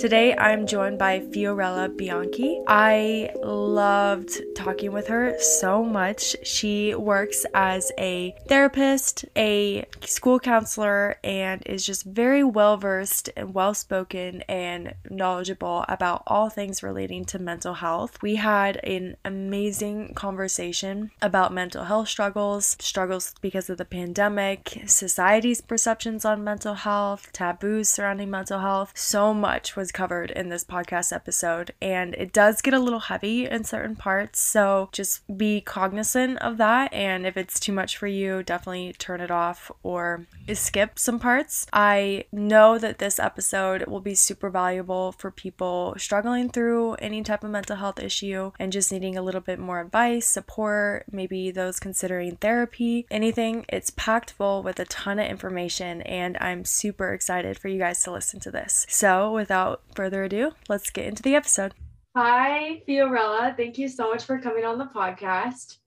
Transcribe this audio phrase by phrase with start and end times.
[0.00, 2.58] Today, I'm joined by Fiorella Bianchi.
[2.66, 6.36] I loved talking with her so much.
[6.44, 13.54] She works as a therapist, a school counselor, and is just very well versed and
[13.54, 18.20] well spoken and knowledgeable about all things relating to mental health.
[18.20, 25.62] We had an amazing conversation about mental health struggles, struggles because of the pandemic, society's
[25.62, 28.92] perceptions on mental health, taboos surrounding mental health.
[28.94, 33.46] So much was covered in this podcast episode, and it does get a little heavy
[33.46, 34.49] in certain parts.
[34.50, 36.92] So just be cognizant of that.
[36.92, 41.68] And if it's too much for you, definitely turn it off or skip some parts.
[41.72, 47.44] I know that this episode will be super valuable for people struggling through any type
[47.44, 51.78] of mental health issue and just needing a little bit more advice, support, maybe those
[51.78, 53.64] considering therapy, anything.
[53.68, 58.02] It's packed full with a ton of information, and I'm super excited for you guys
[58.02, 58.84] to listen to this.
[58.88, 61.72] So, without further ado, let's get into the episode.
[62.16, 63.56] Hi, Fiorella.
[63.56, 65.78] Thank you so much for coming on the podcast.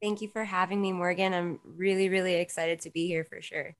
[0.00, 1.34] Thank you for having me, Morgan.
[1.34, 3.76] I'm really, really excited to be here for sure.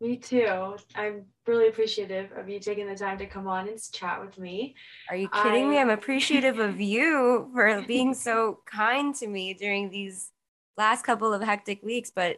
[0.00, 0.76] Me too.
[0.94, 4.76] I'm really appreciative of you taking the time to come on and chat with me.
[5.10, 5.70] Are you kidding I...
[5.70, 5.78] me?
[5.78, 10.30] I'm appreciative of you for being so kind to me during these
[10.76, 12.36] last couple of hectic weeks, but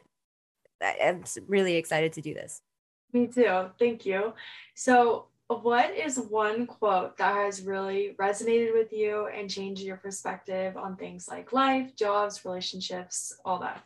[0.83, 2.62] I'm really excited to do this.
[3.12, 3.67] Me too.
[3.78, 4.33] Thank you.
[4.74, 10.77] So, what is one quote that has really resonated with you and changed your perspective
[10.77, 13.84] on things like life, jobs, relationships, all that?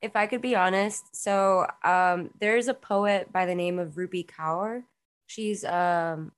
[0.00, 4.26] If I could be honest, so um, there's a poet by the name of Rupi
[4.26, 4.82] Kaur.
[5.26, 6.32] She's um,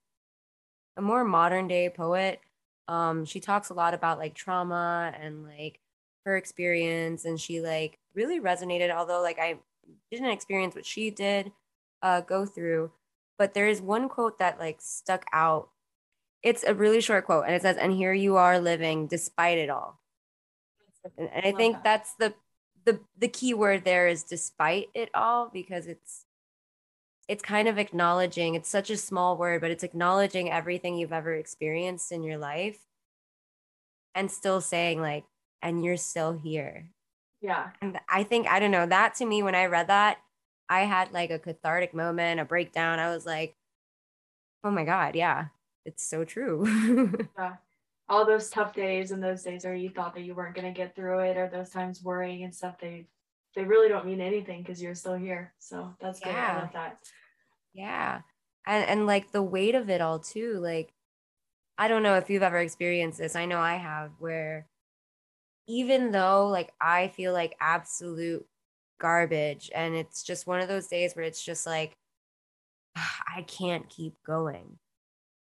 [0.97, 2.41] a more modern day poet.
[2.89, 5.81] Um, she talks a lot about like trauma and like
[6.25, 8.95] her experience, and she like really resonated.
[8.95, 9.57] Although like I
[10.11, 11.53] didn't experience what she did
[12.03, 12.91] uh, go through,
[13.39, 15.69] but there is one quote that like stuck out.
[16.43, 19.71] It's a really short quote, and it says, "And here you are living despite it
[19.71, 20.01] all."
[21.19, 21.85] And, and I think that.
[21.85, 22.35] that's the
[22.85, 26.25] the the key word there is despite it all because it's
[27.29, 31.33] it's kind of acknowledging it's such a small word but it's acknowledging everything you've ever
[31.33, 32.79] experienced in your life
[34.15, 35.25] and still saying like
[35.63, 36.91] and you're still here
[37.45, 37.73] yeah.
[37.83, 40.17] And I think, I don't know, that to me, when I read that,
[40.69, 42.99] I had like a cathartic moment, a breakdown.
[42.99, 43.55] I was like,
[44.63, 45.47] oh my God, yeah,
[45.85, 47.19] it's so true.
[47.39, 47.57] yeah.
[48.09, 50.79] All those tough days and those days where you thought that you weren't going to
[50.79, 53.07] get through it or those times worrying and stuff, they
[53.55, 55.55] they really don't mean anything because you're still here.
[55.59, 56.31] So that's good.
[56.31, 56.53] Yeah.
[56.57, 56.99] I love that.
[57.73, 58.21] Yeah.
[58.67, 60.59] And and like the weight of it all too.
[60.61, 60.93] Like,
[61.79, 63.37] I don't know if you've ever experienced this.
[63.37, 64.67] I know I have where
[65.67, 68.47] even though like I feel like absolute
[69.05, 71.93] garbage and it's just one of those days where it's just like
[72.97, 74.79] I can't keep going.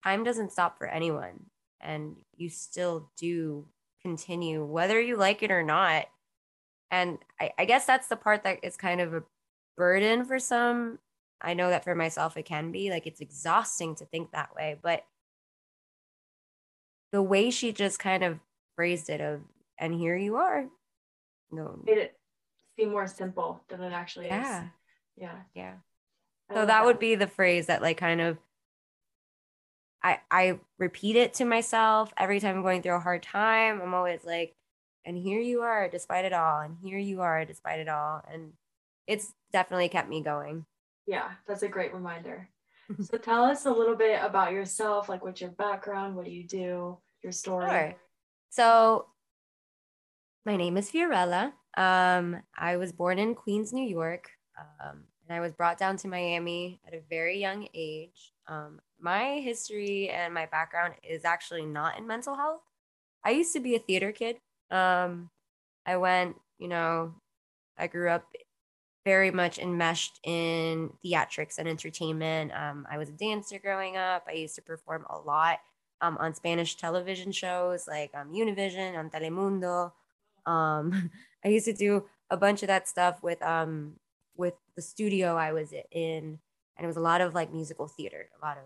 [0.03, 1.45] Time doesn't stop for anyone
[1.81, 3.65] and you still do
[4.03, 6.07] continue whether you like it or not.
[6.91, 9.23] And I, I guess that's the part that is kind of a
[9.77, 10.99] burden for some.
[11.41, 14.77] I know that for myself it can be like it's exhausting to think that way,
[14.83, 15.05] but
[17.13, 18.41] the way she just kind of
[18.75, 19.43] phrased it of
[19.79, 20.65] and here you are.
[21.53, 21.79] No.
[21.87, 22.17] It
[22.77, 24.65] seem more simple than it actually yeah.
[24.65, 24.69] is.
[25.17, 25.37] Yeah.
[25.55, 25.75] Yeah.
[26.51, 28.39] So that, that would be the phrase that like kind of
[30.03, 33.81] I I repeat it to myself every time I'm going through a hard time.
[33.81, 34.55] I'm always like,
[35.05, 38.23] and here you are despite it all, and here you are despite it all.
[38.31, 38.53] And
[39.07, 40.67] it's definitely kept me going.
[41.07, 42.49] Yeah, that's a great reminder.
[43.01, 46.47] so tell us a little bit about yourself, like what's your background, what do you
[46.47, 47.69] do, your story.
[47.69, 47.95] Sure.
[48.51, 49.07] So
[50.45, 51.53] my name is Fiorella.
[51.77, 56.09] Um, I was born in Queens, New York, um, and I was brought down to
[56.09, 58.33] Miami at a very young age.
[58.49, 62.63] Um, my history and my background is actually not in mental health.
[63.25, 64.37] I used to be a theater kid.
[64.71, 65.31] Um,
[65.87, 67.15] I went, you know,
[67.79, 68.25] I grew up
[69.05, 72.53] very much enmeshed in theatrics and entertainment.
[72.53, 74.25] Um, I was a dancer growing up.
[74.29, 75.61] I used to perform a lot
[76.01, 79.93] um, on Spanish television shows like Univision, on Telemundo.
[80.47, 81.11] Um,
[81.45, 83.95] I used to do a bunch of that stuff with um
[84.37, 86.39] with the studio I was in,
[86.77, 88.65] and it was a lot of like musical theater, a lot of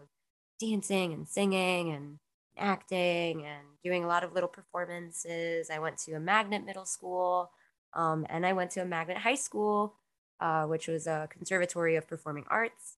[0.61, 2.19] dancing and singing and
[2.59, 5.71] acting and doing a lot of little performances.
[5.71, 7.51] I went to a magnet middle school,
[7.95, 9.95] um, and I went to a magnet high school,
[10.41, 12.97] uh, which was a conservatory of performing arts.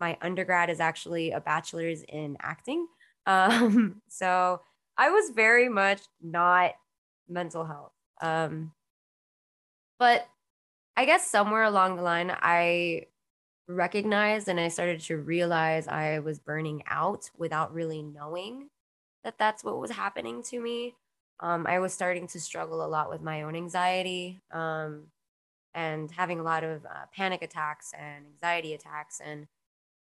[0.00, 2.86] My undergrad is actually a bachelor's in acting.
[3.26, 4.62] Um, so
[4.96, 6.72] I was very much not
[7.28, 7.92] mental health.
[8.20, 8.72] Um,
[9.98, 10.28] but
[10.96, 13.06] I guess somewhere along the line, I
[13.68, 18.68] recognized and I started to realize I was burning out without really knowing
[19.24, 20.94] that that's what was happening to me.
[21.40, 25.04] Um, I was starting to struggle a lot with my own anxiety um,
[25.74, 29.46] and having a lot of uh, panic attacks and anxiety attacks and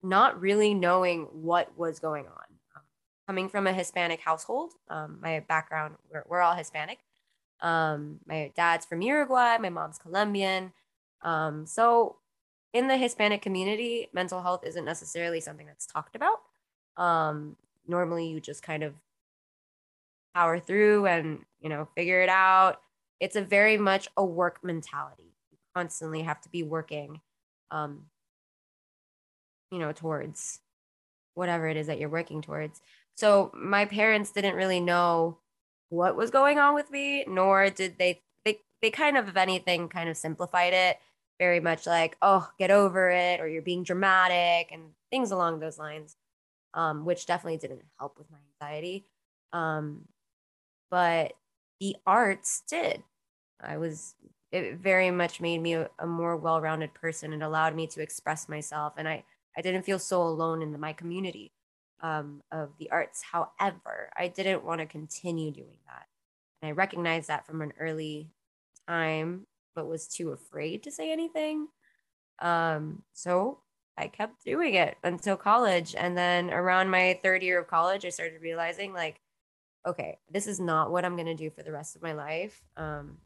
[0.03, 2.45] not really knowing what was going on.
[2.77, 2.83] Um,
[3.27, 6.99] coming from a Hispanic household, um, my background, we're, we're all Hispanic.
[7.63, 10.73] Um, my dad's from Uruguay, my mom's Colombian.
[11.23, 12.17] Um, so
[12.73, 16.41] in the Hispanic community, mental health isn't necessarily something that's talked about.
[16.97, 17.57] Um,
[17.87, 18.95] normally, you just kind of
[20.35, 22.81] power through and you know figure it out.
[23.21, 25.35] It's a very much a work mentality.
[25.51, 27.21] You constantly have to be working,
[27.71, 28.07] um,
[29.71, 30.59] you know, towards
[31.35, 32.81] whatever it is that you're working towards.
[33.15, 35.39] So my parents didn't really know
[35.93, 38.23] what was going on with me, nor did they.
[38.45, 40.99] They they kind of, if anything, kind of simplified it
[41.39, 45.79] very much like, oh, get over it, or you're being dramatic, and things along those
[45.79, 46.17] lines,
[46.75, 49.05] um, which definitely didn't help with my anxiety.
[49.53, 50.09] Um,
[50.91, 51.35] but
[51.81, 53.03] the arts did.
[53.61, 54.15] I was,
[54.51, 57.33] it very much made me a, a more well rounded person.
[57.35, 59.25] It allowed me to express myself, and I,
[59.57, 61.53] I didn't feel so alone in the, my community
[62.03, 63.23] um, of the arts.
[63.23, 66.07] However, I didn't want to continue doing that.
[66.61, 68.31] And I recognized that from an early
[68.87, 71.69] time but was too afraid to say anything.
[72.41, 73.61] Um, so
[73.97, 75.95] I kept doing it until college.
[75.97, 79.21] And then around my third year of college, I started realizing like,
[79.87, 82.63] okay, this is not what I'm going to do for the rest of my life.
[82.77, 83.19] Um,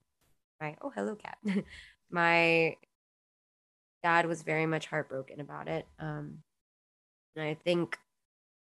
[0.61, 1.39] my, oh, hello, cat.
[2.11, 2.77] my
[4.03, 5.87] dad was very much heartbroken about it.
[5.99, 6.39] Um,
[7.35, 7.99] and I think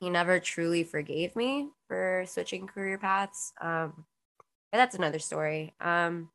[0.01, 3.53] he never truly forgave me for switching career paths.
[3.61, 4.05] Um,
[4.71, 5.75] but that's another story.
[5.81, 6.31] Um,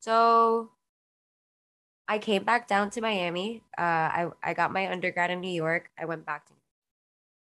[0.00, 0.70] so
[2.08, 3.62] I came back down to Miami.
[3.78, 5.90] Uh, I, I got my undergrad in New York.
[5.98, 6.52] I went back to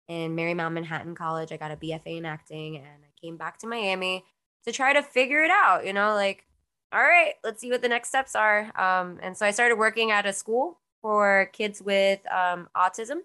[0.08, 1.52] in Marymount Manhattan College.
[1.52, 4.26] I got a BFA in acting and I came back to Miami
[4.66, 6.46] to try to figure it out, you know, like,
[6.92, 8.72] all right, let's see what the next steps are.
[8.80, 13.18] Um, and so I started working at a school for kids with um, autism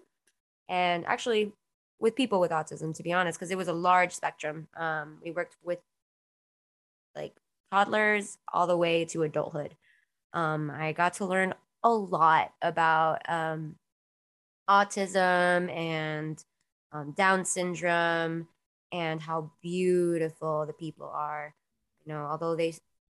[0.67, 1.53] and actually
[1.99, 4.67] with people with autism, to be honest, because it was a large spectrum.
[4.75, 5.79] Um, we worked with
[7.15, 7.35] like
[7.71, 9.75] toddlers all the way to adulthood.
[10.33, 11.53] Um, I got to learn
[11.83, 13.75] a lot about um,
[14.69, 16.43] autism and
[16.91, 18.47] um, Down syndrome
[18.91, 21.53] and how beautiful the people are.
[22.05, 22.73] You know, although they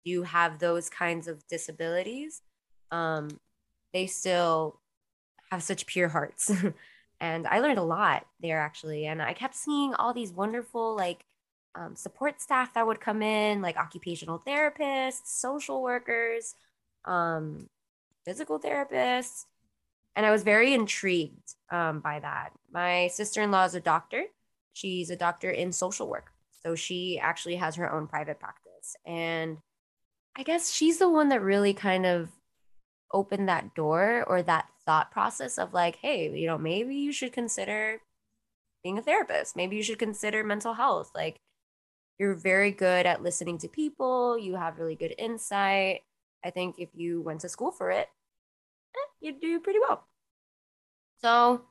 [0.05, 2.41] do have those kinds of disabilities,
[2.91, 3.39] um,
[3.93, 4.79] they still
[5.51, 6.51] have such pure hearts.
[7.19, 9.05] and I learned a lot there actually.
[9.05, 11.25] And I kept seeing all these wonderful, like,
[11.75, 16.55] um, support staff that would come in, like occupational therapists, social workers,
[17.05, 17.69] um,
[18.25, 19.45] physical therapists.
[20.15, 22.51] And I was very intrigued um, by that.
[22.71, 24.23] My sister in law is a doctor.
[24.73, 26.31] She's a doctor in social work.
[26.63, 28.95] So she actually has her own private practice.
[29.05, 29.57] And
[30.35, 32.29] I guess she's the one that really kind of
[33.13, 37.33] opened that door or that thought process of like, hey, you know, maybe you should
[37.33, 38.01] consider
[38.83, 39.55] being a therapist.
[39.55, 41.11] Maybe you should consider mental health.
[41.15, 41.39] Like,
[42.17, 46.01] you're very good at listening to people, you have really good insight.
[46.43, 48.07] I think if you went to school for it,
[48.95, 50.05] eh, you'd do pretty well.
[51.21, 51.61] So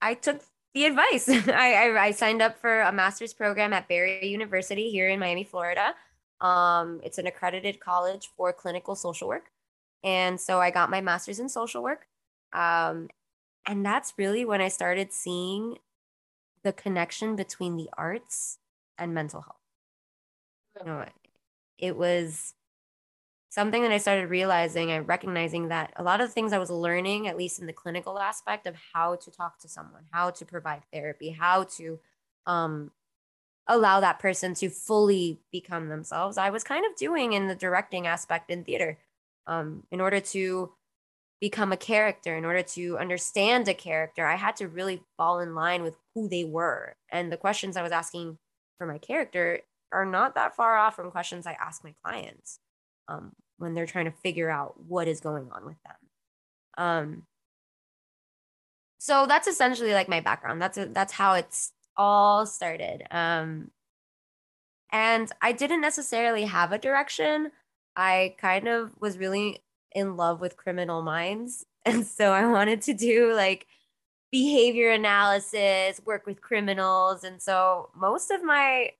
[0.00, 0.42] I took
[0.74, 1.28] the advice.
[1.48, 5.44] I, I, I, signed up for a master's program at Barry University here in Miami,
[5.44, 5.94] Florida.
[6.40, 9.51] Um, it's an accredited college for clinical social work.
[10.04, 12.06] And so I got my master's in social work.
[12.52, 13.08] Um,
[13.66, 15.78] and that's really when I started seeing
[16.64, 18.58] the connection between the arts
[18.98, 19.56] and mental health.
[20.78, 21.06] You know,
[21.78, 22.54] it was
[23.50, 26.70] something that I started realizing and recognizing that a lot of the things I was
[26.70, 30.44] learning, at least in the clinical aspect of how to talk to someone, how to
[30.44, 32.00] provide therapy, how to
[32.46, 32.90] um,
[33.66, 38.06] allow that person to fully become themselves, I was kind of doing in the directing
[38.06, 38.98] aspect in theater.
[39.46, 40.72] Um, in order to
[41.40, 45.54] become a character, in order to understand a character, I had to really fall in
[45.54, 46.94] line with who they were.
[47.10, 48.38] And the questions I was asking
[48.78, 49.60] for my character
[49.92, 52.60] are not that far off from questions I ask my clients
[53.08, 55.96] um, when they're trying to figure out what is going on with them.
[56.78, 57.22] Um,
[58.98, 60.62] so that's essentially like my background.
[60.62, 63.02] That's a, that's how it's all started.
[63.10, 63.72] Um,
[64.92, 67.50] and I didn't necessarily have a direction.
[67.96, 69.62] I kind of was really
[69.94, 73.66] in love with criminal minds, and so I wanted to do like
[74.32, 77.22] behavior analysis, work with criminals.
[77.22, 78.90] And so most of my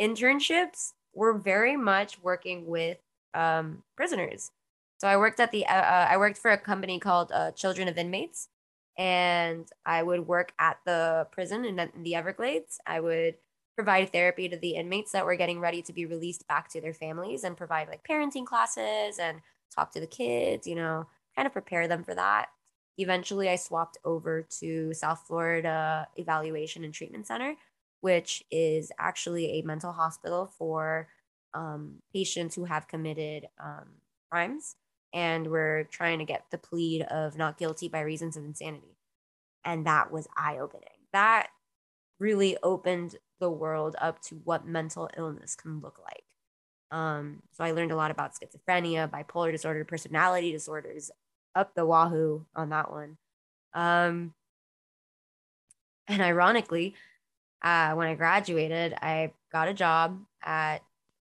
[0.00, 2.98] internships were very much working with
[3.34, 4.50] um, prisoners.
[4.98, 7.88] So I worked at the uh, uh, I worked for a company called uh, Children
[7.88, 8.48] of Inmates,
[8.98, 12.78] and I would work at the prison in, in the Everglades.
[12.86, 13.36] I would
[13.80, 16.92] provide therapy to the inmates that were getting ready to be released back to their
[16.92, 19.40] families, and provide like parenting classes and
[19.74, 20.66] talk to the kids.
[20.66, 22.48] You know, kind of prepare them for that.
[22.98, 27.54] Eventually, I swapped over to South Florida Evaluation and Treatment Center,
[28.02, 31.08] which is actually a mental hospital for
[31.54, 33.86] um, patients who have committed um,
[34.30, 34.76] crimes
[35.12, 38.96] and we're trying to get the plea of not guilty by reasons of insanity.
[39.64, 40.88] And that was eye opening.
[41.12, 41.48] That
[42.18, 46.24] really opened the world up to what mental illness can look like.
[46.92, 51.10] Um, so I learned a lot about schizophrenia, bipolar disorder, personality disorders,
[51.54, 53.16] up the wahoo on that one.
[53.74, 54.34] Um,
[56.08, 56.94] and ironically,
[57.62, 60.78] uh, when I graduated, I got a job at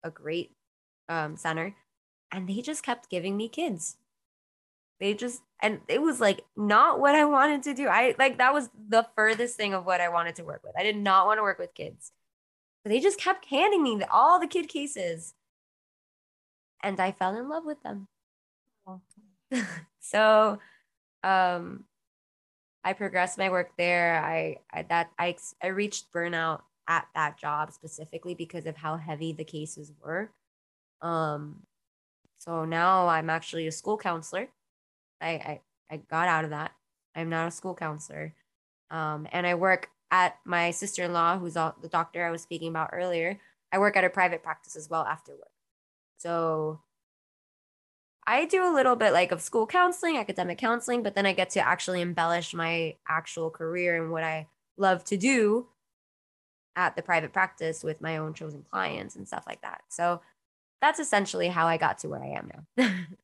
[0.02, 0.52] a great
[1.08, 1.74] um, center
[2.32, 3.96] and they just kept giving me kids.
[4.98, 7.86] They just and it was like not what I wanted to do.
[7.86, 10.74] I like that was the furthest thing of what I wanted to work with.
[10.76, 12.12] I did not want to work with kids.
[12.84, 15.34] But they just kept handing me all the kid cases.
[16.82, 18.08] And I fell in love with them.
[20.00, 20.58] so
[21.22, 21.84] um
[22.84, 24.20] I progressed my work there.
[24.24, 29.32] I, I that I I reached burnout at that job specifically because of how heavy
[29.32, 30.32] the cases were.
[31.00, 31.62] Um,
[32.38, 34.48] so now I'm actually a school counselor.
[35.22, 35.60] I, I,
[35.90, 36.72] I got out of that.
[37.14, 38.34] I'm not a school counselor.
[38.90, 42.68] Um, and I work at my sister in law, who's the doctor I was speaking
[42.68, 43.38] about earlier.
[43.72, 45.50] I work at a private practice as well after work.
[46.18, 46.80] So
[48.26, 51.50] I do a little bit like of school counseling, academic counseling, but then I get
[51.50, 55.66] to actually embellish my actual career and what I love to do
[56.76, 59.82] at the private practice with my own chosen clients and stuff like that.
[59.88, 60.20] So
[60.80, 62.94] that's essentially how I got to where I am now.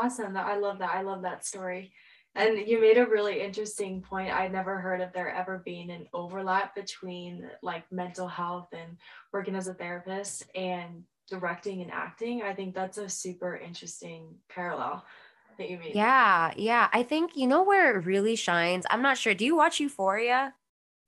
[0.00, 0.36] awesome.
[0.36, 0.90] I love that.
[0.90, 1.92] I love that story.
[2.34, 4.32] And you made a really interesting point.
[4.32, 8.98] I'd never heard of there ever being an overlap between like mental health and
[9.32, 12.42] working as a therapist and directing and acting.
[12.42, 15.04] I think that's a super interesting parallel
[15.58, 15.94] that you made.
[15.94, 16.88] Yeah, yeah.
[16.92, 18.86] I think you know where it really shines.
[18.90, 19.34] I'm not sure.
[19.34, 20.54] Do you watch Euphoria?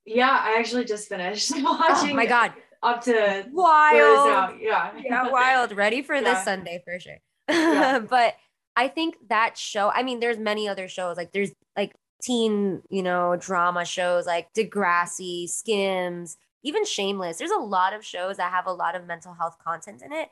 [0.05, 2.13] Yeah, I actually just finished oh watching.
[2.13, 4.59] Oh my god, up to wild.
[4.61, 4.91] Yeah.
[5.05, 5.73] yeah, wild.
[5.73, 6.23] Ready for yeah.
[6.23, 7.19] this Sunday for sure.
[7.49, 7.99] Yeah.
[8.11, 8.35] but
[8.77, 11.17] I think that show, I mean, there's many other shows.
[11.17, 17.39] Like there's like teen, you know, drama shows like Degrassi, Skins, even Shameless.
[17.39, 20.31] There's a lot of shows that have a lot of mental health content in it.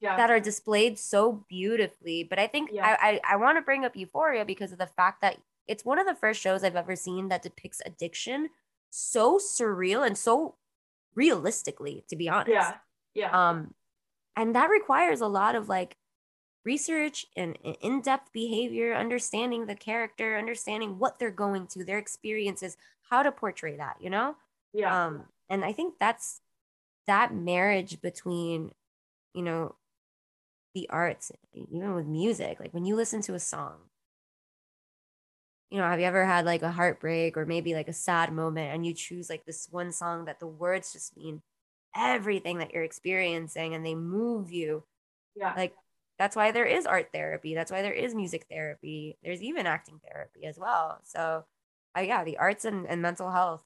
[0.00, 0.16] Yeah.
[0.16, 2.24] That are displayed so beautifully.
[2.24, 2.96] But I think yeah.
[3.00, 5.36] I, I, I want to bring up Euphoria because of the fact that
[5.68, 8.48] it's one of the first shows I've ever seen that depicts addiction
[8.90, 10.56] so surreal and so
[11.14, 12.50] realistically, to be honest.
[12.50, 12.74] Yeah.
[13.14, 13.50] Yeah.
[13.50, 13.74] Um,
[14.36, 15.96] and that requires a lot of like
[16.64, 22.76] research and in-depth behavior, understanding the character, understanding what they're going to, their experiences,
[23.10, 24.36] how to portray that, you know?
[24.72, 25.06] Yeah.
[25.06, 26.40] Um, and I think that's
[27.06, 28.70] that marriage between,
[29.34, 29.74] you know,
[30.74, 33.74] the arts, even with music, like when you listen to a song,
[35.70, 38.74] you know, have you ever had like a heartbreak or maybe like a sad moment
[38.74, 41.42] and you choose like this one song that the words just mean
[41.96, 44.84] everything that you're experiencing and they move you?
[45.34, 45.54] Yeah.
[45.56, 45.74] Like
[46.18, 47.54] that's why there is art therapy.
[47.54, 49.18] That's why there is music therapy.
[49.22, 51.00] There's even acting therapy as well.
[51.04, 51.44] So,
[51.96, 53.64] uh, yeah, the arts and, and mental health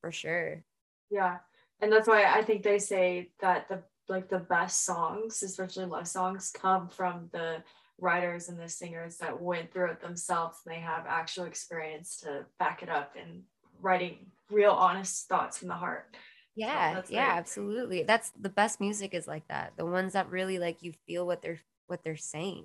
[0.00, 0.64] for sure.
[1.10, 1.38] Yeah.
[1.80, 6.08] And that's why I think they say that the like the best songs, especially love
[6.08, 7.62] songs, come from the
[8.00, 12.44] writers and the singers that went through it themselves and they have actual experience to
[12.58, 13.42] back it up and
[13.80, 14.18] writing
[14.50, 16.16] real honest thoughts from the heart
[16.54, 20.58] yeah so yeah absolutely that's the best music is like that the ones that really
[20.58, 22.64] like you feel what they're what they're saying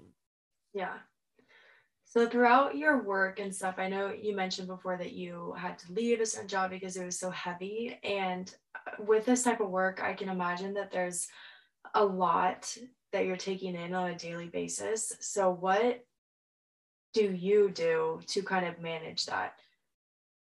[0.74, 0.94] yeah
[2.06, 5.92] so throughout your work and stuff i know you mentioned before that you had to
[5.92, 9.70] leave a certain job because it was so heavy and uh, with this type of
[9.70, 11.28] work i can imagine that there's
[11.96, 12.78] a lot
[13.12, 15.14] that you're taking in on a daily basis.
[15.22, 16.04] So, what
[17.14, 19.54] do you do to kind of manage that?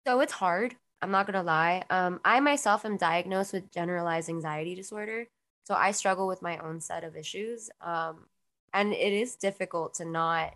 [0.05, 0.75] So, it's hard.
[1.01, 1.83] I'm not going to lie.
[1.89, 5.27] Um, I myself am diagnosed with generalized anxiety disorder.
[5.65, 7.69] So, I struggle with my own set of issues.
[7.79, 8.25] Um,
[8.77, 10.53] and it is difficult to not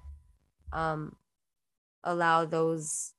[0.71, 1.15] um,
[2.03, 3.13] allow those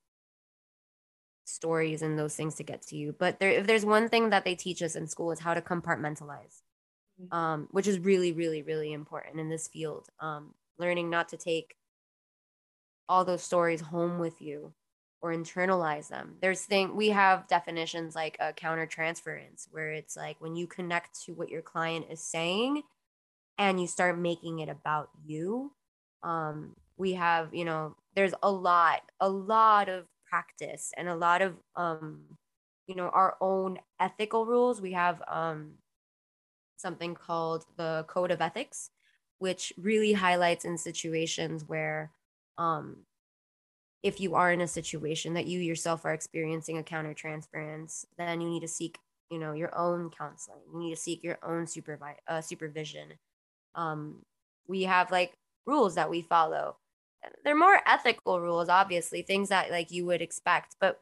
[1.45, 3.15] stories and those things to get to you.
[3.19, 5.61] But there, if there's one thing that they teach us in school, is how to
[5.61, 6.63] compartmentalize.
[7.21, 7.37] Mm-hmm.
[7.37, 10.09] um, which is really, really, really important in this field.
[10.19, 11.77] Um, learning not to take
[13.07, 14.73] all those stories home with you
[15.21, 16.37] or internalize them.
[16.41, 21.35] There's thing we have definitions like a countertransference, where it's like when you connect to
[21.35, 22.83] what your client is saying
[23.59, 25.73] and you start making it about you,
[26.23, 31.43] Um, we have, you know, there's a lot, a lot of practice and a lot
[31.43, 32.39] of, um,
[32.87, 34.81] you know, our own ethical rules.
[34.81, 35.79] We have um,
[36.77, 38.91] something called the Code of Ethics,
[39.39, 42.13] which really highlights in situations where
[42.59, 43.07] um,
[44.03, 48.49] if you are in a situation that you yourself are experiencing a countertransference, then you
[48.49, 48.99] need to seek,
[49.31, 50.61] you know, your own counseling.
[50.73, 53.15] You need to seek your own supervi- uh, supervision.
[53.75, 54.25] Um,
[54.67, 55.35] we have like
[55.67, 56.77] rules that we follow.
[57.45, 60.77] They're more ethical rules, obviously, things that like you would expect.
[60.81, 61.01] But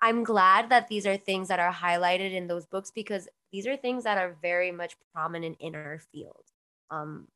[0.00, 3.76] I'm glad that these are things that are highlighted in those books because these are
[3.76, 6.44] things that are very much prominent in our field.
[6.90, 7.28] Um,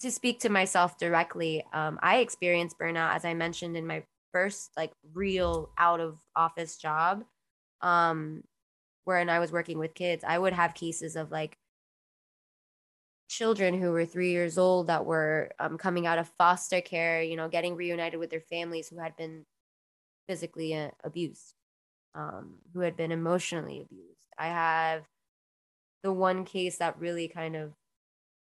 [0.00, 4.70] to speak to myself directly, um, I experienced burnout, as I mentioned in my first
[4.76, 7.24] like real out of office job,
[7.82, 8.44] um,
[9.04, 10.24] when I was working with kids.
[10.26, 11.58] I would have cases of like
[13.28, 17.36] children who were three years old that were um, coming out of foster care, you
[17.36, 19.44] know, getting reunited with their families who had been
[20.26, 21.54] physically uh, abused,
[22.14, 24.26] um, who had been emotionally abused.
[24.38, 25.04] I have
[26.02, 27.74] the one case that really kind of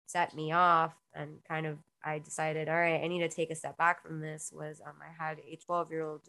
[0.07, 3.55] set me off and kind of I decided, all right, I need to take a
[3.55, 6.29] step back from this was um, I had a 12 year old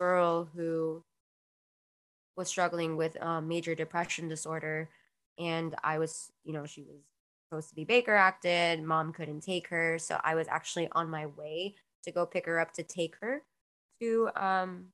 [0.00, 1.04] girl who
[2.36, 4.88] was struggling with um, major depression disorder.
[5.38, 7.02] And I was, you know, she was
[7.52, 8.82] supposed to be Baker acted.
[8.82, 9.98] Mom couldn't take her.
[9.98, 13.42] So I was actually on my way to go pick her up to take her
[14.00, 14.86] to um,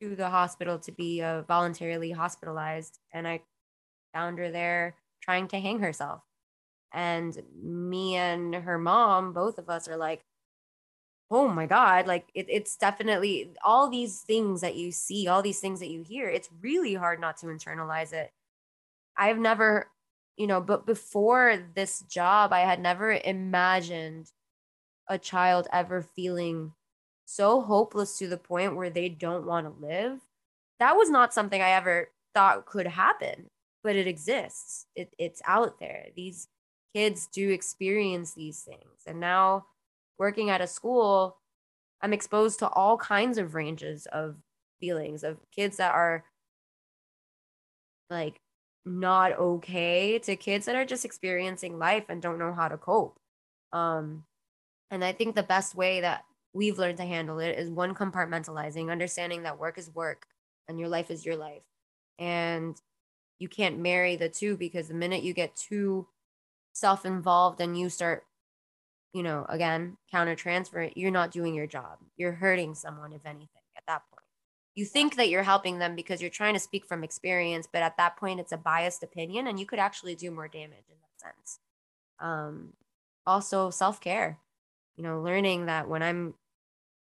[0.00, 3.00] to the hospital to be uh, voluntarily hospitalized.
[3.12, 3.40] And I
[4.14, 6.20] found her there trying to hang herself.
[6.94, 10.22] And me and her mom, both of us are like,
[11.28, 15.58] oh my God, like it, it's definitely all these things that you see, all these
[15.58, 18.30] things that you hear, it's really hard not to internalize it.
[19.16, 19.88] I've never,
[20.36, 24.30] you know, but before this job, I had never imagined
[25.08, 26.72] a child ever feeling
[27.24, 30.20] so hopeless to the point where they don't want to live.
[30.78, 33.46] That was not something I ever thought could happen,
[33.84, 34.86] but it exists.
[34.94, 36.06] It, it's out there.
[36.16, 36.48] These
[36.94, 39.02] kids do experience these things.
[39.06, 39.66] And now
[40.18, 41.38] working at a school,
[42.00, 44.36] I'm exposed to all kinds of ranges of
[44.80, 46.24] feelings of kids that are
[48.10, 48.40] like
[48.84, 53.18] not okay to kids that are just experiencing life and don't know how to cope.
[53.72, 54.24] Um,
[54.90, 58.90] and I think the best way that we've learned to handle it is one compartmentalizing,
[58.90, 60.26] understanding that work is work
[60.68, 61.62] and your life is your life.
[62.18, 62.76] And
[63.38, 66.06] you can't marry the two because the minute you get too
[66.72, 68.24] self involved and you start,
[69.12, 71.98] you know, again, counter transfer, you're not doing your job.
[72.16, 74.21] You're hurting someone, if anything, at that point.
[74.74, 77.96] You think that you're helping them because you're trying to speak from experience, but at
[77.98, 81.34] that point, it's a biased opinion and you could actually do more damage in that
[81.34, 81.58] sense.
[82.20, 82.72] Um,
[83.26, 84.38] also, self care,
[84.96, 86.34] you know, learning that when I'm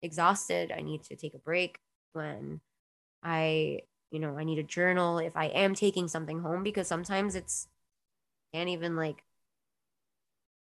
[0.02, 1.80] exhausted, I need to take a break.
[2.14, 2.60] When
[3.24, 7.36] I, you know, I need a journal if I am taking something home because sometimes
[7.36, 7.68] it's
[8.54, 9.24] can't even like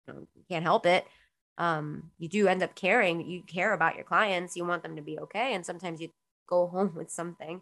[0.08, 1.06] you, know, can't help it.
[1.58, 3.30] Um, you do end up caring.
[3.30, 4.56] You care about your clients.
[4.56, 5.54] You want them to be okay.
[5.54, 6.10] And sometimes you
[6.48, 7.62] go home with something,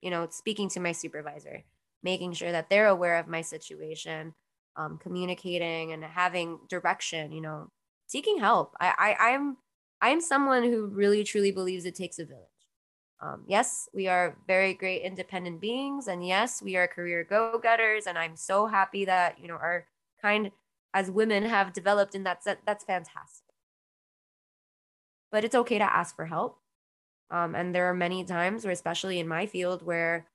[0.00, 1.64] you know, speaking to my supervisor,
[2.02, 4.34] making sure that they're aware of my situation,
[4.76, 7.70] um, communicating and having direction, you know,
[8.06, 8.74] seeking help.
[8.80, 9.56] I, I, I'm,
[10.00, 12.46] I'm someone who really truly believes it takes a village.
[13.22, 18.06] Um, yes, we are very great independent beings, and yes, we are career go-getters.
[18.06, 19.86] And I'm so happy that you know our
[20.22, 20.50] kind
[20.94, 23.54] as women have developed in that set, that's fantastic.
[25.30, 26.59] But it's okay to ask for help.
[27.30, 30.26] Um, and there are many times where, especially in my field, where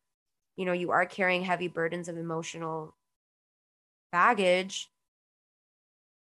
[0.55, 2.95] you know you are carrying heavy burdens of emotional
[4.12, 4.89] baggage.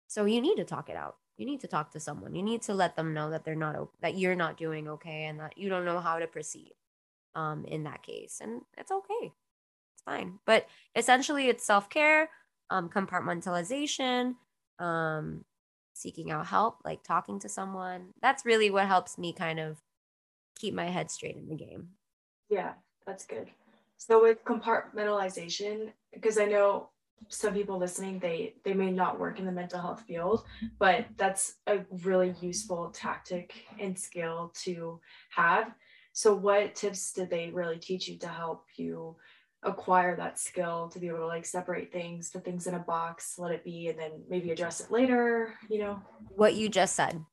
[0.08, 1.16] So you need to talk it out.
[1.36, 2.34] You need to talk to someone.
[2.34, 5.40] You need to let them know that they're not that you're not doing okay and
[5.40, 6.72] that you don't know how to proceed
[7.34, 8.38] um, in that case.
[8.40, 9.32] And it's okay.
[9.94, 10.38] It's fine.
[10.46, 12.30] But essentially, it's self care
[12.72, 14.36] um, compartmentalization,
[14.78, 15.44] um,
[15.92, 18.14] seeking out help, like talking to someone.
[18.20, 19.78] That's really what helps me kind of
[20.62, 21.88] keep my head straight in the game.
[22.48, 22.72] Yeah,
[23.06, 23.50] that's good.
[23.96, 26.88] So with compartmentalization, because I know
[27.28, 30.44] some people listening they they may not work in the mental health field
[30.80, 34.98] but that's a really useful tactic and skill to
[35.30, 35.72] have
[36.12, 39.16] so what tips did they really teach you to help you
[39.62, 43.38] acquire that skill to be able to like separate things, put things in a box,
[43.38, 46.02] let it be, and then maybe address it later, you know?
[46.34, 47.24] What you just said.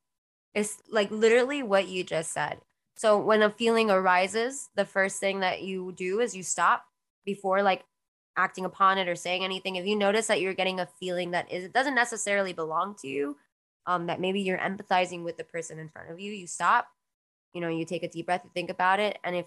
[0.54, 2.60] It's like literally what you just said.
[3.00, 6.84] So when a feeling arises, the first thing that you do is you stop
[7.26, 7.86] before like
[8.36, 9.78] acting upon it or saying anything.
[9.78, 13.08] If you notice that you're getting a feeling that is it doesn't necessarily belong to
[13.08, 13.38] you,
[13.86, 16.90] um, that maybe you're empathizing with the person in front of you, you stop,
[17.54, 19.18] you know, you take a deep breath, you think about it.
[19.24, 19.46] And if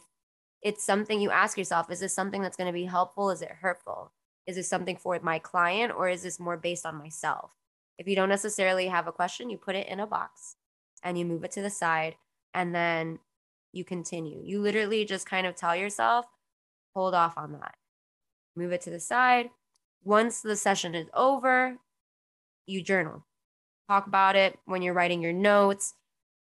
[0.63, 3.29] it's something you ask yourself, is this something that's going to be helpful?
[3.29, 4.13] Is it hurtful?
[4.47, 7.53] Is this something for my client or is this more based on myself?
[7.99, 10.57] If you don't necessarily have a question, you put it in a box
[11.03, 12.17] and you move it to the side
[12.55, 13.19] and then
[13.73, 14.41] you continue.
[14.45, 16.27] You literally just kind of tell yourself,
[16.95, 17.75] hold off on that.
[18.55, 19.51] Move it to the side.
[20.05, 21.79] Once the session is over,
[22.67, 23.25] you journal
[23.89, 25.95] talk about it when you're writing your notes.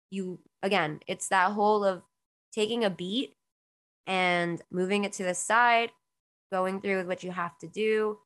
[0.09, 2.01] You, again, it's that whole of
[2.53, 3.35] taking a beat
[4.07, 5.91] and moving it to the side,
[6.51, 8.19] going through with what you have to do.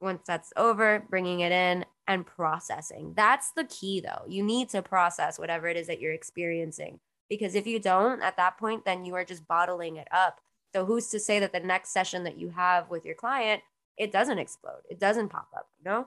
[0.00, 3.14] Once that's over, bringing it in and processing.
[3.16, 4.24] That's the key, though.
[4.28, 7.00] You need to process whatever it is that you're experiencing.
[7.28, 10.40] Because if you don't, at that point, then you are just bottling it up.
[10.74, 13.62] So, who's to say that the next session that you have with your client,
[13.96, 16.06] it doesn't explode, it doesn't pop up, you know?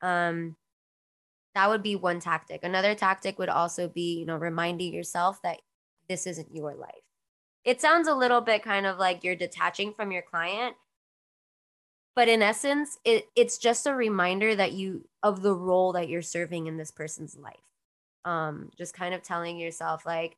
[0.00, 0.56] Um,
[1.54, 2.64] that would be one tactic.
[2.64, 5.60] Another tactic would also be, you know, reminding yourself that
[6.08, 6.90] this isn't your life.
[7.64, 10.76] It sounds a little bit kind of like you're detaching from your client,
[12.14, 16.22] but in essence, it, it's just a reminder that you of the role that you're
[16.22, 17.56] serving in this person's life.
[18.24, 20.36] Um, just kind of telling yourself, like,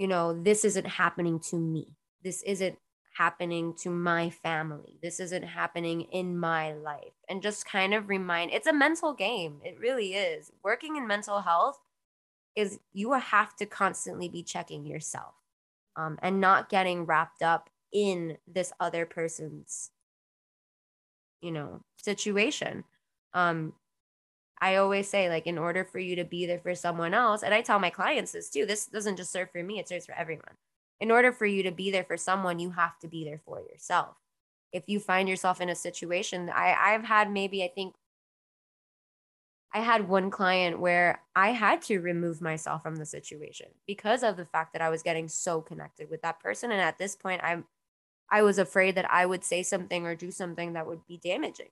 [0.00, 1.94] you know, this isn't happening to me.
[2.24, 2.78] This isn't
[3.18, 4.98] happening to my family.
[5.02, 7.12] This isn't happening in my life.
[7.28, 9.60] And just kind of remind it's a mental game.
[9.62, 10.50] It really is.
[10.64, 11.78] Working in mental health
[12.56, 15.34] is you have to constantly be checking yourself
[15.96, 19.90] um, and not getting wrapped up in this other person's,
[21.42, 22.84] you know, situation.
[23.34, 23.74] Um,
[24.60, 27.54] I always say, like, in order for you to be there for someone else, and
[27.54, 30.14] I tell my clients this too, this doesn't just serve for me, it serves for
[30.14, 30.56] everyone
[31.00, 33.60] in order for you to be there for someone, you have to be there for
[33.60, 34.16] yourself.
[34.72, 37.94] If you find yourself in a situation, I, I've had maybe, I think,
[39.72, 44.36] I had one client where I had to remove myself from the situation because of
[44.36, 46.72] the fact that I was getting so connected with that person.
[46.72, 47.64] And at this point, I'm
[48.32, 51.70] I was afraid that I would say something or do something that would be damaging.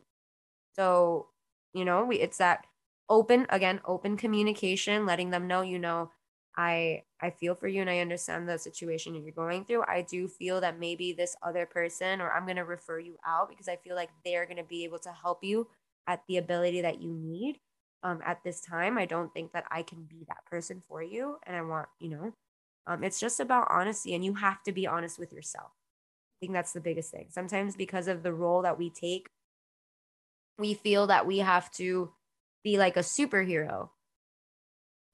[0.77, 1.27] So,
[1.73, 2.67] you know, we it's that
[3.09, 6.11] open again, open communication, letting them know, you know,
[6.57, 9.85] I I feel for you and I understand the situation you're going through.
[9.87, 13.49] I do feel that maybe this other person or I'm going to refer you out
[13.49, 15.69] because I feel like they're going to be able to help you
[16.07, 17.61] at the ability that you need
[18.03, 18.99] um, at this time.
[18.99, 22.09] I don't think that I can be that person for you and I want, you
[22.09, 22.33] know,
[22.87, 25.71] um, it's just about honesty and you have to be honest with yourself.
[26.37, 27.27] I think that's the biggest thing.
[27.31, 29.29] Sometimes because of the role that we take,
[30.59, 32.13] we feel that we have to
[32.69, 33.89] be like a superhero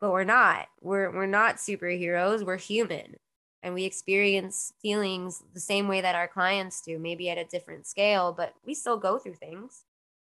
[0.04, 0.66] but we're not.
[0.82, 2.44] We're we're not superheroes.
[2.44, 3.16] We're human.
[3.62, 7.86] And we experience feelings the same way that our clients do, maybe at a different
[7.86, 9.84] scale, but we still go through things.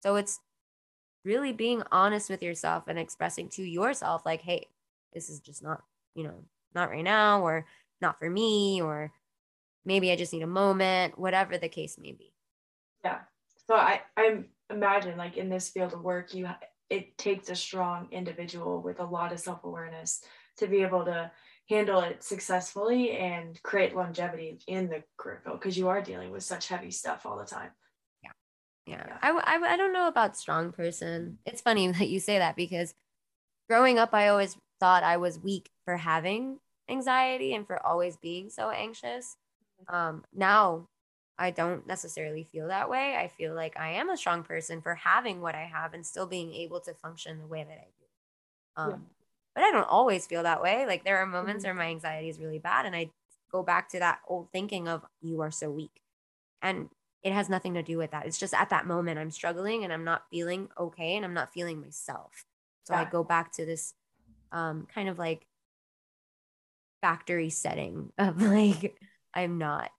[0.03, 0.39] So it's
[1.25, 4.67] really being honest with yourself and expressing to yourself like, "Hey,
[5.11, 5.81] this is just not,
[6.13, 6.43] you know,
[6.75, 7.65] not right now or
[7.99, 9.11] not for me or
[9.85, 12.31] maybe I just need a moment, whatever the case may be."
[13.03, 13.21] Yeah.
[13.67, 16.45] So I I imagine like in this field of work you
[16.93, 20.21] it takes a strong individual with a lot of self-awareness
[20.57, 21.31] to be able to
[21.69, 26.43] handle it successfully and create longevity in the career field because you are dealing with
[26.43, 27.71] such heavy stuff all the time.
[28.23, 28.31] Yeah.
[28.85, 29.17] Yeah, yeah.
[29.21, 31.39] I, I, I don't know about strong person.
[31.45, 32.93] It's funny that you say that because
[33.69, 38.49] growing up i always thought i was weak for having anxiety and for always being
[38.49, 39.37] so anxious.
[39.87, 40.87] Um, now
[41.37, 43.15] I don't necessarily feel that way.
[43.15, 46.27] I feel like I am a strong person for having what I have and still
[46.27, 48.81] being able to function the way that I do.
[48.83, 48.97] Um, yeah.
[49.55, 50.85] But I don't always feel that way.
[50.85, 51.77] Like there are moments mm-hmm.
[51.77, 53.11] where my anxiety is really bad, and I
[53.51, 56.01] go back to that old thinking of you are so weak.
[56.61, 56.89] And
[57.23, 58.25] it has nothing to do with that.
[58.25, 61.53] It's just at that moment I'm struggling and I'm not feeling okay and I'm not
[61.53, 62.45] feeling myself.
[62.85, 63.01] So yeah.
[63.01, 63.93] I go back to this
[64.51, 65.45] um, kind of like
[67.01, 68.97] factory setting of like,
[69.33, 69.91] I'm not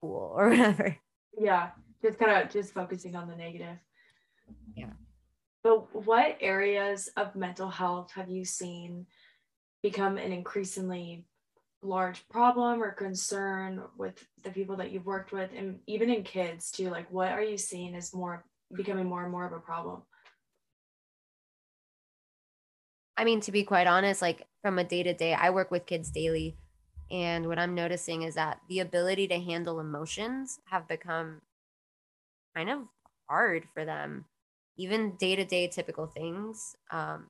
[0.00, 0.96] cool or whatever.
[1.38, 1.70] Yeah,
[2.02, 3.76] just kind of just focusing on the negative.
[4.74, 4.92] Yeah.
[5.62, 9.06] But what areas of mental health have you seen
[9.82, 11.24] become an increasingly
[11.82, 16.70] large problem or concern with the people that you've worked with and even in kids
[16.70, 18.44] too like what are you seeing as more
[18.76, 20.02] becoming more and more of a problem
[23.16, 25.86] i mean to be quite honest like from a day to day i work with
[25.86, 26.54] kids daily
[27.10, 31.42] and what I'm noticing is that the ability to handle emotions have become
[32.54, 32.82] kind of
[33.28, 34.26] hard for them.
[34.76, 37.26] Even day to day typical things, um,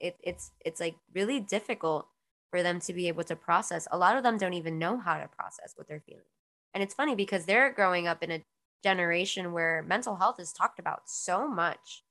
[0.00, 2.08] it, it's it's like really difficult
[2.50, 3.88] for them to be able to process.
[3.90, 6.24] A lot of them don't even know how to process what they're feeling.
[6.74, 8.44] And it's funny because they're growing up in a
[8.82, 12.04] generation where mental health is talked about so much.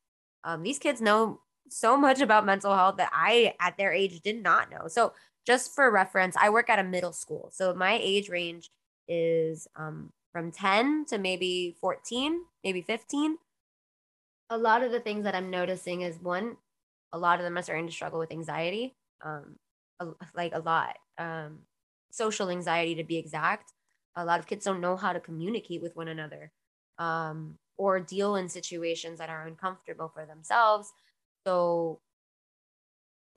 [0.44, 4.42] Um, these kids know so much about mental health that I, at their age, did
[4.42, 4.88] not know.
[4.88, 5.14] So,
[5.46, 7.50] just for reference, I work at a middle school.
[7.54, 8.70] So, my age range
[9.08, 13.38] is um, from 10 to maybe 14, maybe 15.
[14.50, 16.58] A lot of the things that I'm noticing is one,
[17.12, 19.56] a lot of them are starting to struggle with anxiety, um,
[20.36, 20.98] like a lot.
[21.18, 21.60] Um,
[22.12, 23.74] social anxiety, to be exact.
[24.16, 26.52] A lot of kids don't know how to communicate with one another
[27.00, 30.92] um, or deal in situations that are uncomfortable for themselves.
[31.46, 32.00] So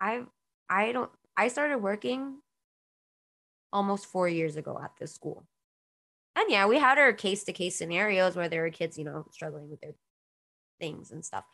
[0.01, 0.23] I
[0.69, 2.39] I don't I started working
[3.73, 5.47] almost 4 years ago at this school.
[6.35, 9.27] And yeah, we had our case to case scenarios where there were kids, you know,
[9.31, 9.95] struggling with their
[10.81, 11.45] things and stuff.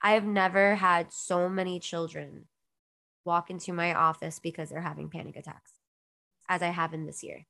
[0.00, 2.46] I have never had so many children
[3.24, 5.72] walk into my office because they're having panic attacks
[6.48, 7.46] as I have in this year.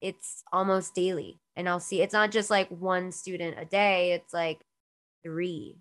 [0.00, 1.40] It's almost daily.
[1.56, 4.60] And I'll see it's not just like one student a day, it's like
[5.24, 5.78] three,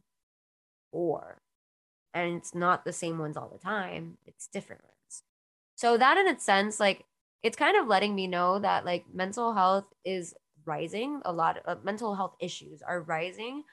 [0.91, 1.41] four.
[2.17, 5.23] And it's not the same ones all the time, it's different ones.
[5.75, 7.05] So, that in its sense, like,
[7.43, 11.21] it's kind of letting me know that like mental health is rising.
[11.25, 13.63] A lot of uh, mental health issues are rising.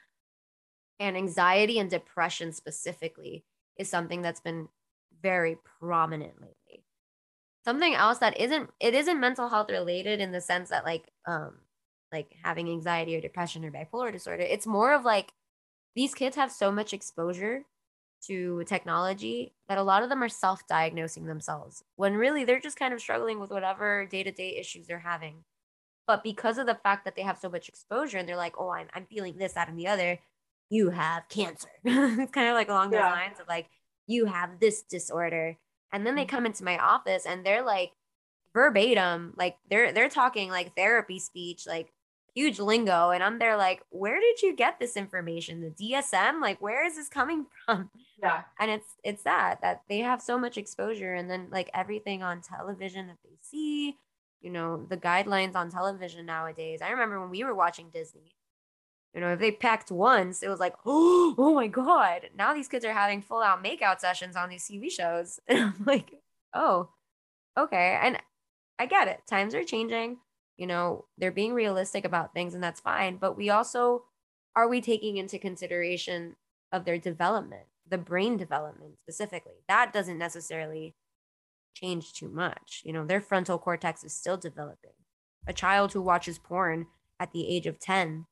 [1.00, 3.44] And anxiety and depression specifically
[3.76, 4.68] is something that's been
[5.20, 6.84] very prominent lately
[7.64, 11.60] something else that isn't it isn't mental health related in the sense that like um
[12.12, 15.32] like having anxiety or depression or bipolar disorder it's more of like
[15.96, 17.64] these kids have so much exposure
[18.26, 22.94] to technology that a lot of them are self-diagnosing themselves when really they're just kind
[22.94, 25.44] of struggling with whatever day-to-day issues they're having
[26.06, 28.70] but because of the fact that they have so much exposure and they're like oh
[28.70, 30.18] i'm, I'm feeling this that and the other
[30.70, 33.12] you have cancer it's kind of like along those yeah.
[33.12, 33.68] lines of like
[34.06, 35.56] you have this disorder
[35.92, 36.36] and then they mm-hmm.
[36.36, 37.92] come into my office and they're like
[38.54, 41.92] verbatim, like they're they're talking like therapy speech, like
[42.34, 43.10] huge lingo.
[43.10, 45.60] And I'm there like, where did you get this information?
[45.60, 46.40] The DSM?
[46.40, 47.90] Like, where is this coming from?
[48.22, 48.42] Yeah.
[48.58, 52.40] And it's it's that that they have so much exposure and then like everything on
[52.40, 53.98] television that they see,
[54.40, 56.80] you know, the guidelines on television nowadays.
[56.82, 58.34] I remember when we were watching Disney
[59.14, 62.28] you know, if they packed once, it was like, oh, oh my God.
[62.36, 65.40] Now these kids are having full out makeout sessions on these TV shows.
[65.48, 66.12] And I'm like,
[66.52, 66.90] oh,
[67.56, 67.98] okay.
[68.02, 68.18] And
[68.78, 69.20] I get it.
[69.26, 70.18] Times are changing.
[70.56, 73.16] You know, they're being realistic about things, and that's fine.
[73.16, 74.04] But we also,
[74.54, 76.36] are we taking into consideration
[76.72, 79.64] of their development, the brain development specifically?
[79.68, 80.94] That doesn't necessarily
[81.74, 82.82] change too much.
[82.84, 84.92] You know, their frontal cortex is still developing.
[85.46, 86.86] A child who watches porn
[87.20, 88.26] at the age of 10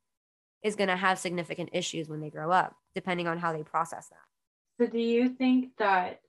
[0.62, 4.08] is going to have significant issues when they grow up, depending on how they process
[4.08, 4.84] that.
[4.84, 6.20] So, do you think that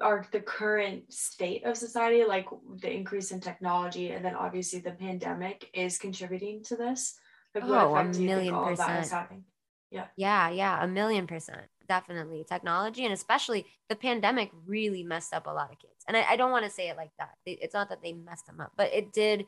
[0.00, 2.46] our the current state of society, like
[2.80, 7.14] the increase in technology, and then obviously the pandemic, is contributing to this?
[7.54, 8.88] Like, oh, a million do you think all percent.
[8.88, 9.44] that is having?
[9.90, 10.06] Yeah.
[10.16, 11.62] Yeah, yeah, a million percent.
[11.88, 12.44] Definitely.
[12.48, 16.04] Technology and especially the pandemic really messed up a lot of kids.
[16.08, 17.34] And I, I don't want to say it like that.
[17.44, 19.44] It's not that they messed them up, but it did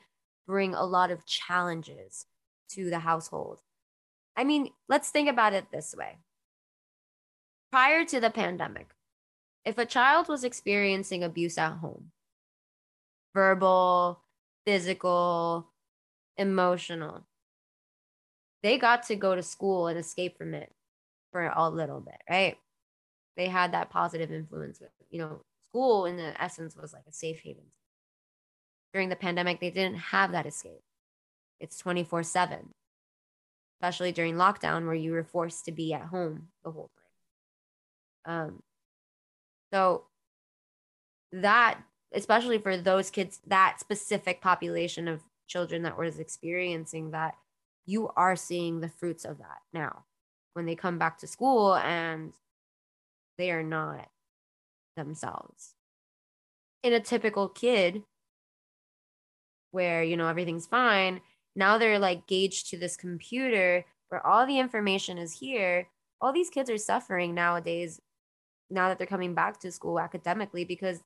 [0.47, 2.27] bring a lot of challenges
[2.71, 3.61] to the household
[4.37, 6.19] I mean, let's think about it this way.
[7.71, 8.89] Prior to the pandemic,
[9.65, 12.11] if a child was experiencing abuse at home,
[13.35, 14.21] verbal,
[14.65, 15.71] physical,
[16.37, 17.27] emotional,
[18.63, 20.73] they got to go to school and escape from it
[21.33, 22.59] for a little bit, right?
[23.37, 27.13] They had that positive influence with, you know, school in the essence was like a
[27.13, 27.65] safe haven.
[28.93, 30.83] During the pandemic, they didn't have that escape.
[31.59, 32.71] It's 24 7
[33.85, 36.91] especially during lockdown where you were forced to be at home the whole
[38.25, 38.35] time.
[38.35, 38.63] Um,
[39.75, 40.05] so
[41.33, 41.81] that,
[42.15, 47.35] especially for those kids, that specific population of children that was experiencing that,
[47.87, 50.05] you are seeing the fruits of that now
[50.53, 52.33] when they come back to school and
[53.37, 54.09] they are not
[54.97, 55.75] themselves.
[56.85, 58.05] In a typical kid,
[59.73, 61.21] where you know everything's fine
[61.57, 65.89] now they're like gauged to this computer where all the information is here
[66.21, 68.01] all these kids are suffering nowadays
[68.75, 71.01] now that they're coming back to school academically because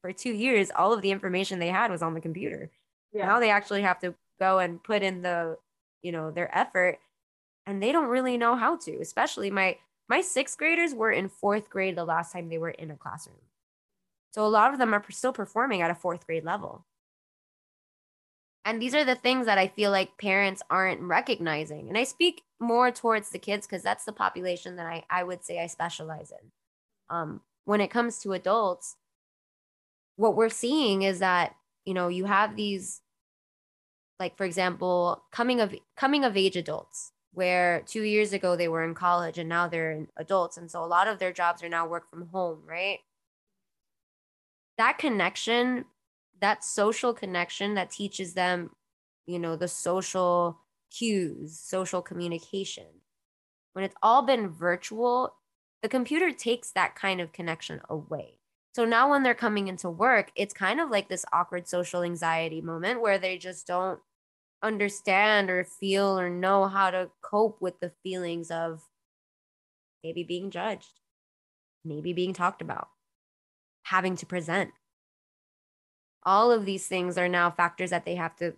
[0.00, 2.70] for two years all of the information they had was on the computer
[3.12, 3.26] yeah.
[3.26, 5.56] now they actually have to go and put in the
[6.02, 6.98] you know their effort
[7.66, 9.76] and they don't really know how to especially my
[10.08, 13.36] my sixth graders were in fourth grade the last time they were in a classroom
[14.32, 16.84] so a lot of them are still performing at a fourth grade level
[18.64, 21.88] and these are the things that I feel like parents aren't recognizing.
[21.88, 25.44] And I speak more towards the kids because that's the population that I, I would
[25.44, 26.50] say I specialize in.
[27.08, 28.96] Um, when it comes to adults,
[30.16, 33.00] what we're seeing is that, you know, you have these,
[34.18, 37.12] like, for example, coming of coming of age adults.
[37.32, 40.56] where two years ago they were in college and now they're adults.
[40.56, 42.98] And so a lot of their jobs are now work from home, right?
[44.78, 45.84] That connection,
[46.40, 48.70] that social connection that teaches them,
[49.26, 50.59] you know, the social
[50.90, 52.86] cues, social communication.
[53.72, 55.34] When it's all been virtual,
[55.82, 58.40] the computer takes that kind of connection away.
[58.74, 62.60] So now when they're coming into work, it's kind of like this awkward social anxiety
[62.60, 64.00] moment where they just don't
[64.62, 68.82] understand or feel or know how to cope with the feelings of
[70.04, 71.00] maybe being judged,
[71.84, 72.88] maybe being talked about,
[73.84, 74.70] having to present.
[76.22, 78.54] All of these things are now factors that they have to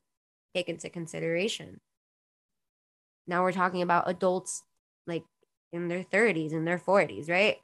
[0.55, 1.81] take into consideration.
[3.27, 4.63] Now we're talking about adults
[5.07, 5.25] like
[5.73, 7.59] in their 30s and their 40s, right?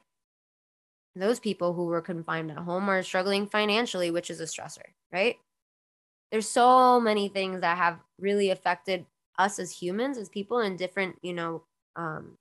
[1.15, 5.35] Those people who were confined at home are struggling financially, which is a stressor, right?
[6.31, 9.05] There's so many things that have really affected
[9.37, 11.63] us as humans, as people in different, you know,
[11.95, 12.37] um,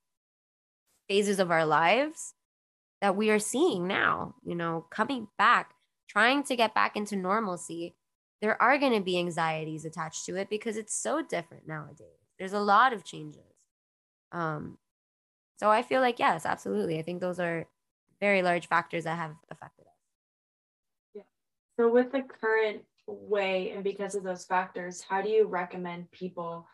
[1.08, 2.34] phases of our lives
[3.00, 5.72] that we are seeing now, you know, coming back,
[6.08, 7.94] trying to get back into normalcy.
[8.42, 12.27] There are going to be anxieties attached to it because it's so different nowadays.
[12.38, 13.42] There's a lot of changes.
[14.32, 14.78] Um,
[15.56, 16.98] so I feel like, yes, absolutely.
[16.98, 17.66] I think those are
[18.20, 19.92] very large factors that have affected us.
[21.14, 21.22] Yeah.
[21.78, 26.66] So, with the current way and because of those factors, how do you recommend people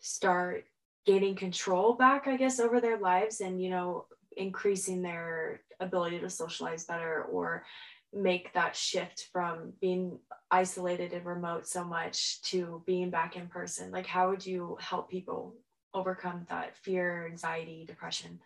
[0.00, 0.64] start
[1.06, 4.06] gaining control back, I guess, over their lives and, you know,
[4.36, 7.64] increasing their ability to socialize better or
[8.12, 10.18] make that shift from being
[10.50, 13.90] isolated and remote so much to being back in person?
[13.90, 15.54] Like, how would you help people
[15.94, 18.40] overcome that fear, anxiety, depression?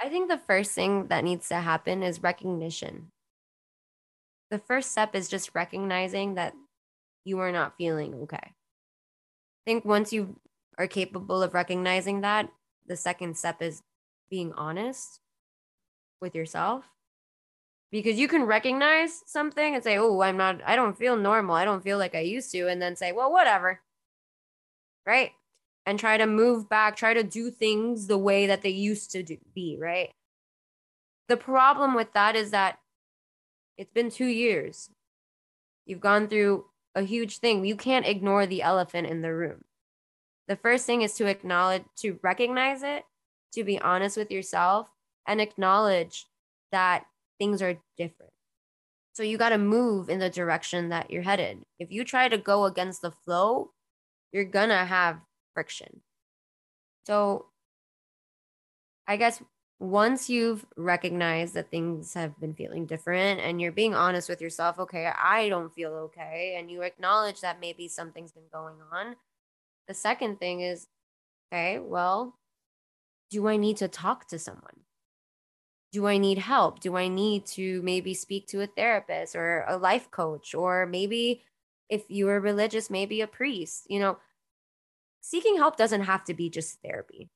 [0.00, 3.12] I think the first thing that needs to happen is recognition.
[4.50, 6.54] The first step is just recognizing that
[7.24, 8.36] you are not feeling okay.
[8.42, 10.40] I think once you
[10.76, 12.48] are capable of recognizing that,
[12.86, 13.82] the second step is
[14.28, 15.20] being honest
[16.20, 16.84] with yourself.
[17.92, 21.54] Because you can recognize something and say, Oh, I'm not, I don't feel normal.
[21.54, 22.66] I don't feel like I used to.
[22.66, 23.80] And then say, Well, whatever.
[25.06, 25.32] Right
[25.86, 29.22] and try to move back, try to do things the way that they used to
[29.22, 30.12] do, be, right?
[31.28, 32.78] The problem with that is that
[33.76, 34.90] it's been two years.
[35.86, 37.64] You've gone through a huge thing.
[37.64, 39.64] You can't ignore the elephant in the room.
[40.46, 43.04] The first thing is to acknowledge, to recognize it,
[43.54, 44.88] to be honest with yourself,
[45.26, 46.26] and acknowledge
[46.70, 47.06] that
[47.42, 48.30] things are different.
[49.14, 51.64] So you got to move in the direction that you're headed.
[51.80, 53.72] If you try to go against the flow,
[54.30, 55.18] you're going to have
[55.54, 56.02] friction.
[57.04, 57.46] So
[59.08, 59.42] I guess
[59.80, 64.78] once you've recognized that things have been feeling different and you're being honest with yourself,
[64.78, 69.16] okay, I don't feel okay, and you acknowledge that maybe something's been going on,
[69.88, 70.86] the second thing is,
[71.52, 72.38] okay, well,
[73.30, 74.84] do I need to talk to someone?
[75.92, 76.80] Do I need help?
[76.80, 80.54] Do I need to maybe speak to a therapist or a life coach?
[80.54, 81.44] Or maybe
[81.88, 83.86] if you are religious, maybe a priest?
[83.90, 84.18] You know,
[85.20, 87.30] seeking help doesn't have to be just therapy.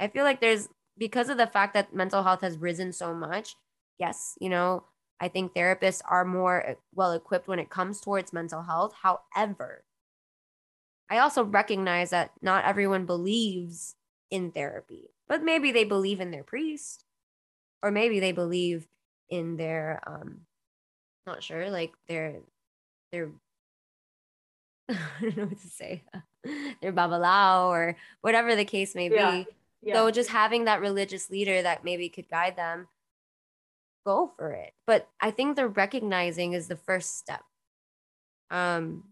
[0.00, 3.56] I feel like there's because of the fact that mental health has risen so much.
[3.98, 4.84] Yes, you know,
[5.20, 8.94] I think therapists are more well equipped when it comes towards mental health.
[9.02, 9.84] However,
[11.08, 13.96] I also recognize that not everyone believes
[14.30, 17.04] in therapy, but maybe they believe in their priest,
[17.82, 18.86] or maybe they believe
[19.28, 20.42] in their um
[21.26, 22.40] not sure, like their
[23.12, 23.30] their
[24.88, 26.02] I don't know what to say.
[26.82, 29.30] their babalao or whatever the case may yeah.
[29.30, 29.46] be.
[29.82, 29.94] Yeah.
[29.94, 32.88] So just having that religious leader that maybe could guide them,
[34.04, 34.72] go for it.
[34.86, 37.42] But I think the recognizing is the first step.
[38.50, 39.04] Um,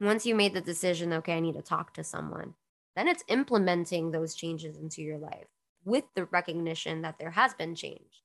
[0.00, 2.54] once you made the decision, okay, I need to talk to someone,
[2.94, 5.46] then it's implementing those changes into your life
[5.84, 8.22] with the recognition that there has been change.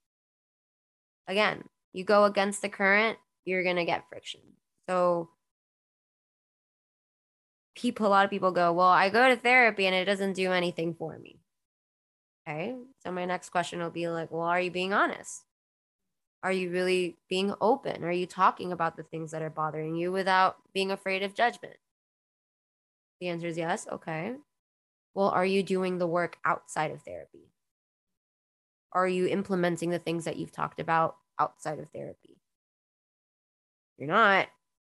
[1.27, 4.41] Again, you go against the current, you're going to get friction.
[4.89, 5.29] So
[7.79, 10.51] people a lot of people go well i go to therapy and it doesn't do
[10.51, 11.39] anything for me.
[12.47, 15.43] Okay so my next question will be like well are you being honest?
[16.41, 18.03] Are you really being open?
[18.03, 21.75] Are you talking about the things that are bothering you without being afraid of judgment?
[23.19, 24.35] The answer is yes okay
[25.19, 27.51] well are you doing the work outside of therapy
[28.93, 32.37] are you implementing the things that you've talked about outside of therapy
[33.97, 34.47] you're not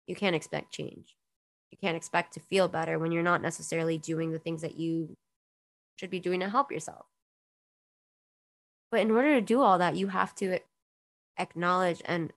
[0.06, 1.16] you can't expect change
[1.70, 5.16] you can't expect to feel better when you're not necessarily doing the things that you
[5.96, 7.06] should be doing to help yourself.
[8.90, 10.58] But in order to do all that, you have to
[11.38, 12.32] acknowledge and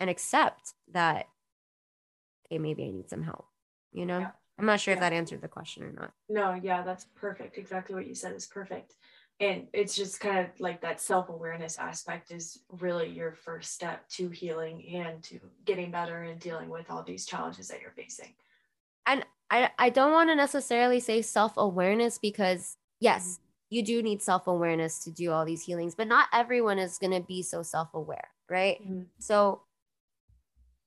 [0.00, 1.28] and accept that
[2.46, 3.46] okay, maybe I need some help.
[3.92, 4.30] You know, yeah.
[4.62, 4.98] I'm not sure Yeah.
[4.98, 6.14] if that answered the question or not.
[6.28, 7.58] No, yeah, that's perfect.
[7.58, 8.94] Exactly what you said is perfect.
[9.40, 14.08] And it's just kind of like that self awareness aspect is really your first step
[14.10, 18.34] to healing and to getting better and dealing with all these challenges that you're facing.
[19.04, 23.42] And I, I don't want to necessarily say self awareness because, yes, mm-hmm.
[23.70, 27.20] you do need self awareness to do all these healings, but not everyone is going
[27.20, 28.80] to be so self aware, right?
[28.80, 29.02] Mm-hmm.
[29.18, 29.62] So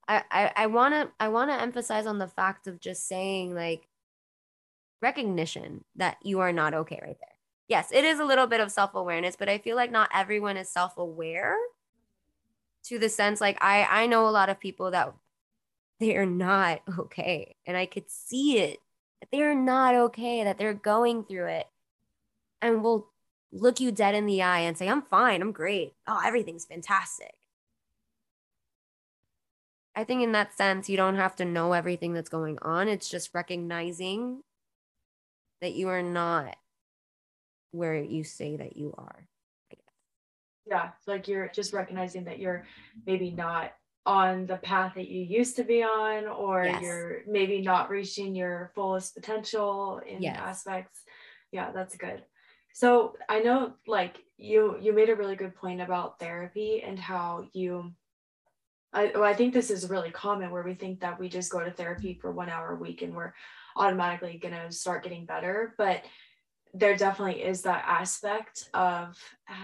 [0.08, 3.88] I, I, want to I want to emphasize on the fact of just saying like
[5.02, 7.30] recognition that you are not okay right there.
[7.68, 10.58] Yes, it is a little bit of self awareness, but I feel like not everyone
[10.58, 11.58] is self aware
[12.86, 15.14] to the sense like I I know a lot of people that
[16.00, 17.56] they are not okay.
[17.66, 18.80] And I could see it
[19.22, 21.68] that they're not okay, that they're going through it.
[22.62, 23.10] And will
[23.52, 25.94] look you dead in the eye and say, I'm fine, I'm great.
[26.08, 27.35] Oh, everything's fantastic.
[29.96, 32.88] I think in that sense, you don't have to know everything that's going on.
[32.88, 34.44] It's just recognizing
[35.62, 36.58] that you are not
[37.72, 39.28] where you say that you are.
[40.68, 42.66] Yeah, it's like you're just recognizing that you're
[43.06, 43.74] maybe not
[44.06, 46.82] on the path that you used to be on, or Yes.
[46.82, 50.38] you're maybe not reaching your fullest potential in Yes.
[50.38, 51.04] aspects.
[51.52, 52.24] Yeah, that's good.
[52.74, 57.48] So I know like you you made a really good point about therapy and how
[57.54, 57.94] you
[58.96, 61.60] I, well, I think this is really common where we think that we just go
[61.60, 63.34] to therapy for one hour a week and we're
[63.76, 65.76] automatically going to start getting better.
[65.78, 66.04] But
[66.74, 69.18] there definitely is that aspect of,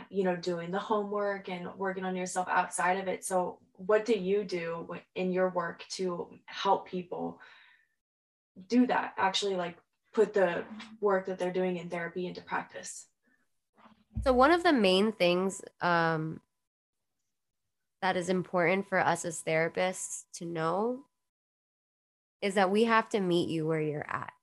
[0.09, 3.23] you know, doing the homework and working on yourself outside of it.
[3.23, 7.39] So, what do you do in your work to help people
[8.67, 9.13] do that?
[9.17, 9.77] Actually, like
[10.13, 10.63] put the
[10.99, 13.07] work that they're doing in therapy into practice.
[14.23, 16.41] So one of the main things um,
[18.01, 21.05] that is important for us as therapists to know
[22.41, 24.33] is that we have to meet you where you're at.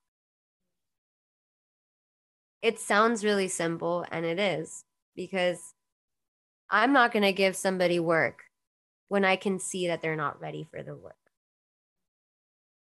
[2.62, 4.84] It sounds really simple, and it is
[5.14, 5.74] because
[6.70, 8.44] I'm not going to give somebody work
[9.09, 11.16] when I can see that they're not ready for the work.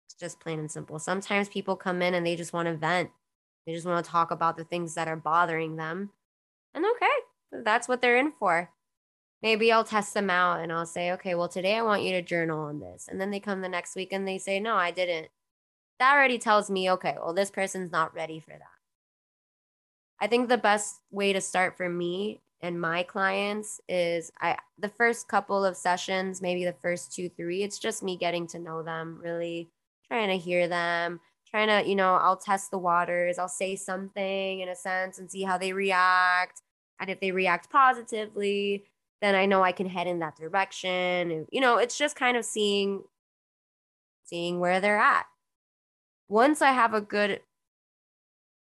[0.06, 0.98] It's just plain and simple.
[0.98, 3.10] Sometimes people come in and they just want to vent,
[3.66, 6.10] they just want to talk about the things that are bothering them.
[6.74, 8.70] And okay, that's what they're in for.
[9.42, 12.22] Maybe I'll test them out and I'll say, okay, well, today I want you to
[12.22, 13.06] journal on this.
[13.08, 15.28] And then they come the next week and they say, no, I didn't.
[15.98, 18.60] That already tells me, okay, well, this person's not ready for that.
[20.20, 24.88] I think the best way to start for me and my clients is I the
[24.88, 28.82] first couple of sessions, maybe the first two, three, it's just me getting to know
[28.82, 29.68] them, really
[30.08, 34.60] trying to hear them, trying to, you know, I'll test the waters, I'll say something
[34.60, 36.62] in a sense and see how they react.
[36.98, 38.84] And if they react positively,
[39.20, 41.46] then I know I can head in that direction.
[41.50, 43.02] You know, it's just kind of seeing
[44.24, 45.26] seeing where they're at.
[46.28, 47.40] Once I have a good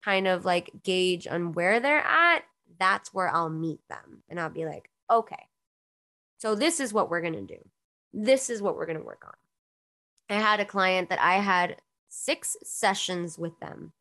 [0.04, 2.44] kind of like gauge on where they're at,
[2.80, 4.24] that's where I'll meet them.
[4.28, 5.48] And I'll be like, okay,
[6.38, 7.60] so this is what we're going to do.
[8.14, 9.34] This is what we're going to work on.
[10.30, 11.78] I had a client that I had
[12.10, 13.94] six sessions with them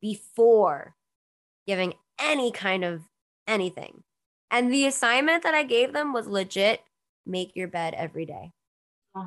[0.00, 0.96] before
[1.66, 3.02] giving any kind of
[3.46, 4.02] anything.
[4.50, 6.82] And the assignment that I gave them was legit
[7.26, 8.52] make your bed every day.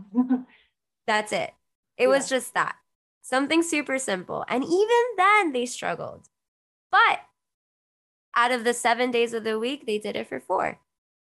[1.08, 1.52] That's it.
[1.98, 2.76] It was just that.
[3.22, 4.46] Something super simple.
[4.48, 6.28] And even then, they struggled.
[6.92, 7.22] But
[8.36, 10.80] out of the seven days of the week, they did it for four.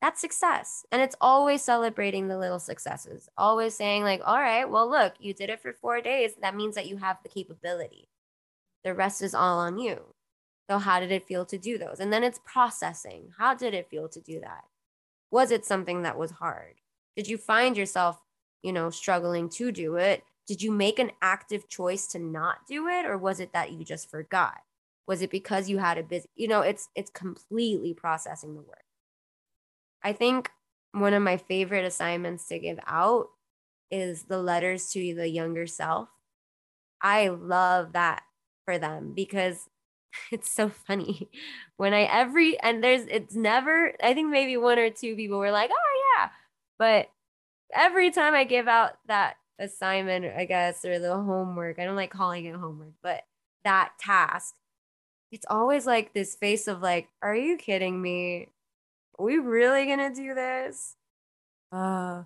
[0.02, 0.84] That's success.
[0.92, 5.34] And it's always celebrating the little successes, always saying, like, all right, well, look, you
[5.34, 6.32] did it for four days.
[6.40, 8.08] That means that you have the capability.
[8.84, 10.14] The rest is all on you.
[10.70, 12.00] So, how did it feel to do those?
[12.00, 13.30] And then it's processing.
[13.38, 14.64] How did it feel to do that?
[15.30, 16.76] Was it something that was hard?
[17.16, 18.22] Did you find yourself,
[18.62, 20.24] you know, struggling to do it?
[20.46, 23.06] Did you make an active choice to not do it?
[23.06, 24.60] Or was it that you just forgot?
[25.06, 28.84] Was it because you had a busy, you know, it's it's completely processing the work.
[30.02, 30.50] I think
[30.92, 33.28] one of my favorite assignments to give out
[33.90, 36.08] is the letters to the younger self.
[37.00, 38.22] I love that
[38.64, 39.68] for them because
[40.32, 41.28] it's so funny
[41.76, 45.50] when I every and there's it's never I think maybe one or two people were
[45.50, 46.30] like, "Oh yeah."
[46.78, 47.08] But
[47.74, 52.10] every time I give out that assignment, I guess, or the homework, I don't like
[52.12, 53.24] calling it homework, but
[53.64, 54.54] that task,
[55.32, 58.48] it's always like this face of like, "Are you kidding me?
[59.18, 60.96] Are we really going to do this?"
[61.72, 62.24] Uh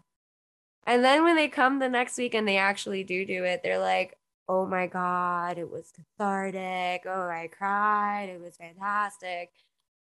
[0.86, 3.78] and then when they come the next week and they actually do do it, they're
[3.78, 4.18] like,
[4.48, 7.02] oh my god it was cathartic.
[7.06, 8.28] Oh i cried.
[8.28, 9.50] It was fantastic.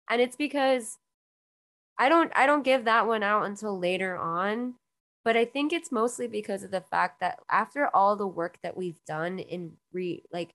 [0.09, 0.99] And it's because
[1.99, 4.74] i don't i don't give that one out until later on
[5.24, 8.76] but I think it's mostly because of the fact that after all the work that
[8.76, 10.55] we've done in re like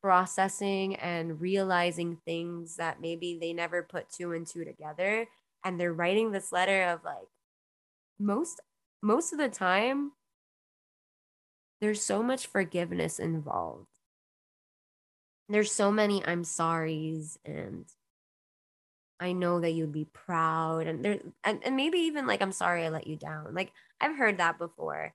[0.00, 5.26] processing and realizing things that maybe they never put two and two together
[5.64, 7.26] and they're writing this letter of like
[8.20, 8.60] most
[9.02, 10.12] most of the time
[11.80, 13.86] there's so much forgiveness involved.
[15.48, 17.86] There's so many i'm sorries and
[19.20, 22.84] i know that you'd be proud and there and, and maybe even like i'm sorry
[22.84, 23.54] i let you down.
[23.54, 25.14] Like i've heard that before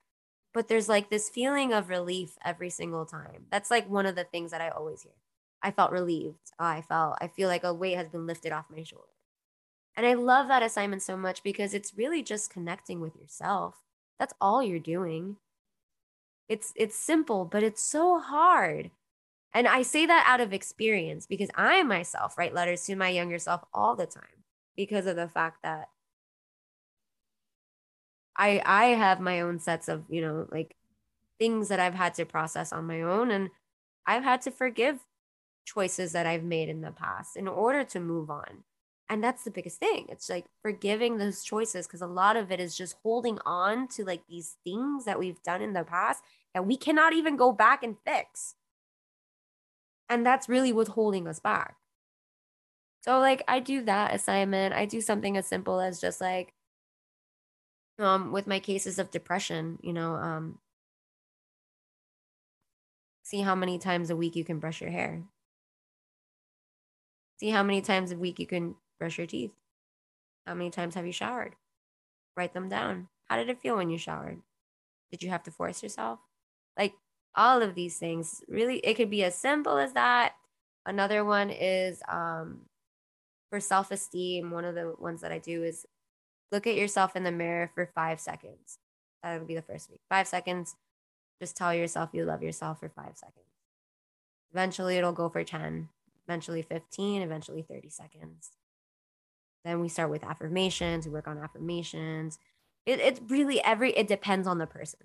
[0.54, 3.48] but there's like this feeling of relief every single time.
[3.52, 5.14] That's like one of the things that i always hear.
[5.62, 6.52] I felt relieved.
[6.60, 9.06] I felt i feel like a weight has been lifted off my shoulder.
[9.96, 13.84] And i love that assignment so much because it's really just connecting with yourself.
[14.20, 15.38] That's all you're doing
[16.50, 18.92] it's it's simple but it's so hard
[19.54, 23.40] and I say that out of experience because I myself write letters to my younger
[23.40, 24.44] self all the time
[24.76, 25.90] because of the fact that
[28.36, 30.76] I I have my own sets of, you know, like
[31.40, 33.50] things that I've had to process on my own and
[34.06, 35.00] I've had to forgive
[35.66, 38.64] choices that I've made in the past in order to move on.
[39.10, 40.08] And that's the biggest thing.
[40.10, 44.04] It's like forgiving those choices because a lot of it is just holding on to
[44.04, 46.24] like these things that we've done in the past
[46.54, 48.56] that we cannot even go back and fix.
[50.10, 51.76] And that's really what's holding us back.
[53.02, 54.74] So, like, I do that assignment.
[54.74, 56.54] I do something as simple as just like,
[58.00, 60.60] um, with my cases of depression, you know, um,
[63.24, 65.24] see how many times a week you can brush your hair.
[67.40, 69.52] See how many times a week you can brush your teeth.
[70.48, 71.58] How many times have you showered?
[72.38, 73.10] Write them down.
[73.26, 74.42] How did it feel when you showered?
[75.12, 76.20] Did you have to force yourself?
[76.78, 76.94] Like,
[77.36, 80.36] all of these things really it could be as simple as that
[80.86, 82.62] another one is um,
[83.50, 85.86] for self-esteem one of the ones that i do is
[86.52, 88.78] look at yourself in the mirror for five seconds
[89.24, 90.76] that would be the first week five seconds
[91.42, 93.48] just tell yourself you love yourself for five seconds
[94.52, 95.90] eventually it'll go for 10
[96.28, 98.52] eventually 15 eventually 30 seconds
[99.66, 102.40] then we start with affirmations we work on affirmations
[102.86, 105.00] it, it's really every it depends on the person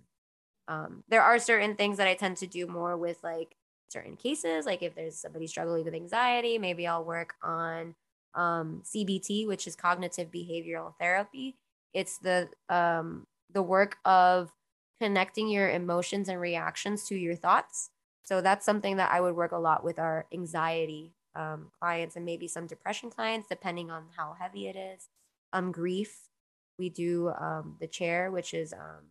[0.69, 3.57] um, there are certain things that I tend to do more with like
[3.89, 4.67] certain cases.
[4.67, 7.95] Like if there's somebody struggling with anxiety, maybe I'll work on
[8.35, 11.57] um, CBT, which is cognitive behavioral therapy.
[11.95, 14.53] It's the um, the work of
[15.01, 17.91] connecting your emotions and reactions to your thoughts.
[18.25, 22.25] So that's something that I would work a lot with our anxiety um, clients and
[22.25, 25.09] maybe some depression clients, depending on how heavy it is.
[25.53, 26.29] Um, grief,
[26.79, 29.05] we do um, the chair, which is um,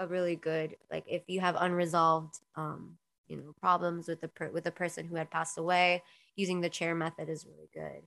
[0.00, 2.96] a really good like if you have unresolved um
[3.28, 6.02] you know problems with the per- with the person who had passed away
[6.36, 8.02] using the chair method is really good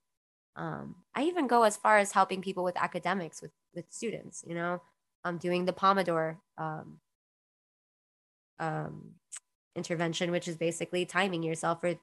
[0.55, 4.55] um i even go as far as helping people with academics with with students you
[4.55, 4.81] know
[5.23, 6.99] i'm doing the pomodoro um
[8.59, 9.11] um
[9.75, 11.93] intervention which is basically timing yourself for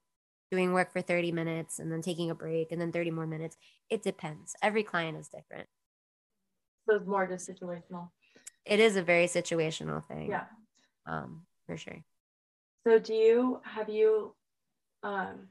[0.50, 3.56] doing work for 30 minutes and then taking a break and then 30 more minutes
[3.88, 5.68] it depends every client is different
[6.88, 8.08] so it's more just situational
[8.64, 10.30] it is a very situational thing.
[10.30, 10.44] Yeah.
[11.06, 12.04] Um, for sure.
[12.86, 14.34] So do you have you
[15.02, 15.48] um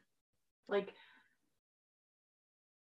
[0.67, 0.93] like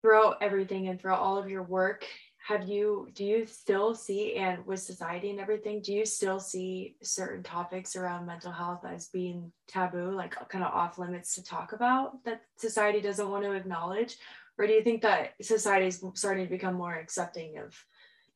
[0.02, 2.04] throughout everything and throughout all of your work,
[2.46, 6.94] have you do you still see and with society and everything, do you still see
[7.02, 11.42] certain topics around mental health as being taboo, like uh, kind of off limits to
[11.42, 14.18] talk about that society doesn't want to acknowledge?
[14.58, 17.74] Or do you think that society is starting to become more accepting of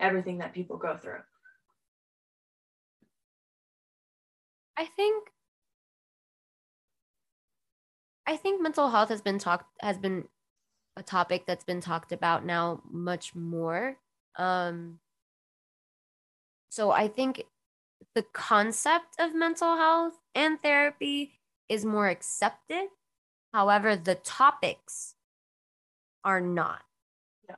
[0.00, 1.20] everything that people go through?
[4.78, 5.28] I think
[8.26, 10.28] I think mental health has been talked has been
[10.98, 13.96] a topic that's been talked about now much more.
[14.36, 14.98] Um,
[16.68, 17.44] so I think
[18.14, 22.88] the concept of mental health and therapy is more accepted.
[23.52, 25.14] However, the topics
[26.24, 26.82] are not.
[27.48, 27.56] Yeah.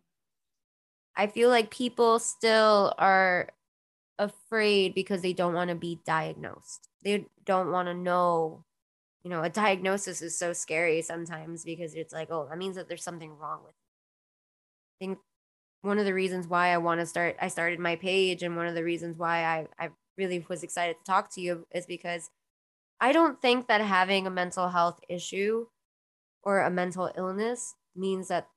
[1.17, 3.49] I feel like people still are
[4.19, 8.65] afraid because they don't want to be diagnosed they don't want to know
[9.23, 12.89] you know a diagnosis is so scary sometimes because it's like oh that means that
[12.89, 13.85] there's something wrong with me.
[14.97, 15.19] i think
[15.83, 18.67] one of the reasons why i want to start i started my page and one
[18.67, 22.31] of the reasons why i i really was excited to talk to you is because
[23.01, 25.67] i don't think that having a mental health issue
[26.43, 28.49] or a mental illness means that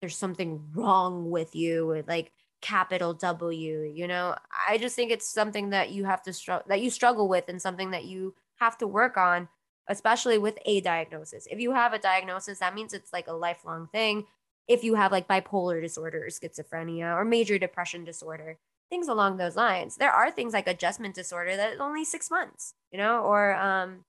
[0.00, 4.34] there's something wrong with you like capital W, you know?
[4.68, 7.60] I just think it's something that you have to struggle that you struggle with and
[7.60, 9.48] something that you have to work on,
[9.88, 11.48] especially with a diagnosis.
[11.50, 14.26] If you have a diagnosis, that means it's like a lifelong thing.
[14.68, 18.58] If you have like bipolar disorder or schizophrenia or major depression disorder,
[18.90, 19.96] things along those lines.
[19.96, 24.04] There are things like adjustment disorder that is only six months, you know, or um,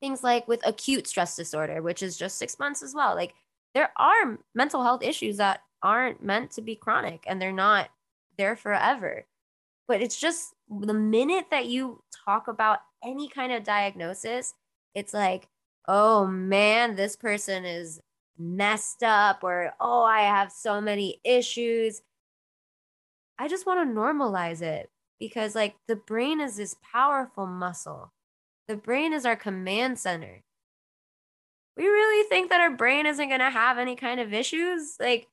[0.00, 3.14] things like with acute stress disorder, which is just six months as well.
[3.14, 3.34] Like
[3.74, 7.90] there are mental health issues that aren't meant to be chronic and they're not
[8.38, 9.24] there forever.
[9.86, 14.54] But it's just the minute that you talk about any kind of diagnosis,
[14.94, 15.48] it's like,
[15.86, 18.00] oh man, this person is
[18.38, 22.02] messed up, or oh, I have so many issues.
[23.38, 28.12] I just want to normalize it because, like, the brain is this powerful muscle.
[28.68, 30.42] The brain is our command center.
[31.76, 34.96] We really think that our brain isn't going to have any kind of issues?
[35.00, 35.26] Like,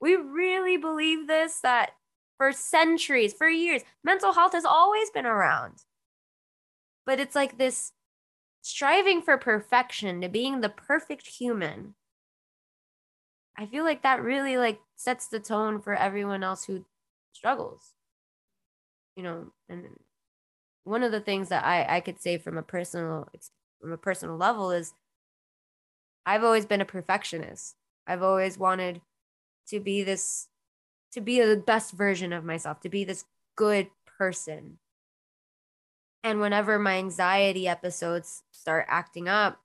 [0.00, 1.90] we really believe this that
[2.38, 5.84] for centuries, for years, mental health has always been around.
[7.04, 7.92] But it's like this
[8.62, 11.94] striving for perfection to being the perfect human.
[13.56, 16.84] I feel like that really like sets the tone for everyone else who
[17.32, 17.92] struggles.
[19.16, 19.86] You know, and
[20.84, 23.28] one of the things that I I could say from a personal
[23.80, 24.94] from a personal level is
[26.24, 27.76] I've always been a perfectionist.
[28.06, 29.00] I've always wanted
[29.68, 30.48] to be this
[31.12, 33.24] to be the best version of myself, to be this
[33.56, 33.88] good
[34.18, 34.78] person.
[36.22, 39.60] And whenever my anxiety episodes start acting up,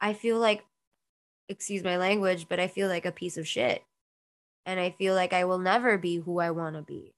[0.00, 0.64] I feel like
[1.48, 3.82] excuse my language, but I feel like a piece of shit.
[4.64, 7.12] And I feel like I will never be who I want to be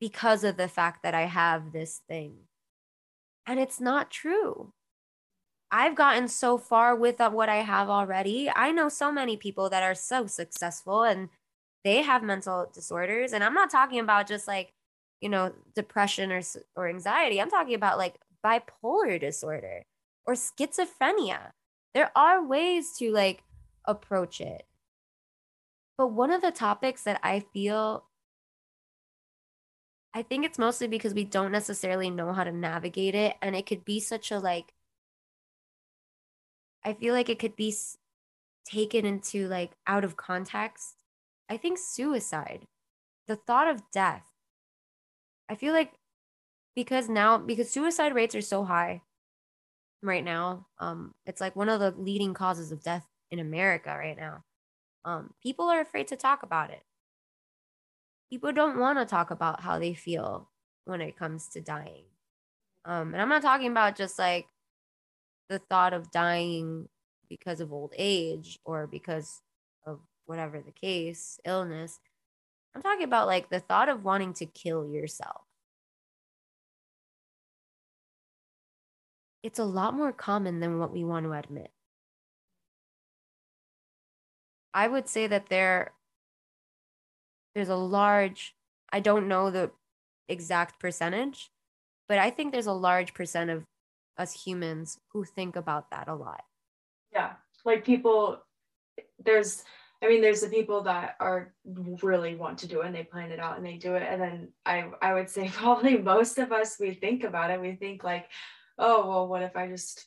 [0.00, 2.34] because of the fact that I have this thing.
[3.46, 4.72] And it's not true.
[5.70, 8.50] I've gotten so far with what I have already.
[8.54, 11.30] I know so many people that are so successful and
[11.82, 13.32] they have mental disorders.
[13.32, 14.72] And I'm not talking about just like,
[15.24, 16.42] you know, depression or,
[16.76, 17.40] or anxiety.
[17.40, 19.82] I'm talking about like bipolar disorder
[20.26, 21.52] or schizophrenia.
[21.94, 23.42] There are ways to like
[23.86, 24.66] approach it.
[25.96, 28.04] But one of the topics that I feel,
[30.12, 33.36] I think it's mostly because we don't necessarily know how to navigate it.
[33.40, 34.74] And it could be such a like,
[36.84, 37.74] I feel like it could be
[38.66, 40.96] taken into like out of context.
[41.48, 42.66] I think suicide,
[43.26, 44.33] the thought of death.
[45.48, 45.92] I feel like
[46.74, 49.02] because now because suicide rates are so high
[50.02, 54.16] right now, um it's like one of the leading causes of death in America right
[54.16, 54.44] now.
[55.04, 56.82] Um people are afraid to talk about it.
[58.30, 60.50] People don't want to talk about how they feel
[60.84, 62.04] when it comes to dying.
[62.84, 64.46] Um and I'm not talking about just like
[65.48, 66.88] the thought of dying
[67.28, 69.42] because of old age or because
[69.86, 72.00] of whatever the case, illness.
[72.74, 75.42] I'm talking about like the thought of wanting to kill yourself.
[79.42, 81.70] It's a lot more common than what we want to admit.
[84.72, 85.92] I would say that there
[87.54, 88.54] there's a large
[88.92, 89.70] I don't know the
[90.28, 91.50] exact percentage,
[92.08, 93.64] but I think there's a large percent of
[94.16, 96.44] us humans who think about that a lot.
[97.12, 97.32] Yeah.
[97.64, 98.38] Like people,
[99.24, 99.64] there's,
[100.04, 103.30] I mean, there's the people that are really want to do it and they plan
[103.30, 104.02] it out and they do it.
[104.06, 107.60] And then I, I would say probably most of us, we think about it.
[107.60, 108.26] We think like,
[108.78, 110.04] oh, well, what if I just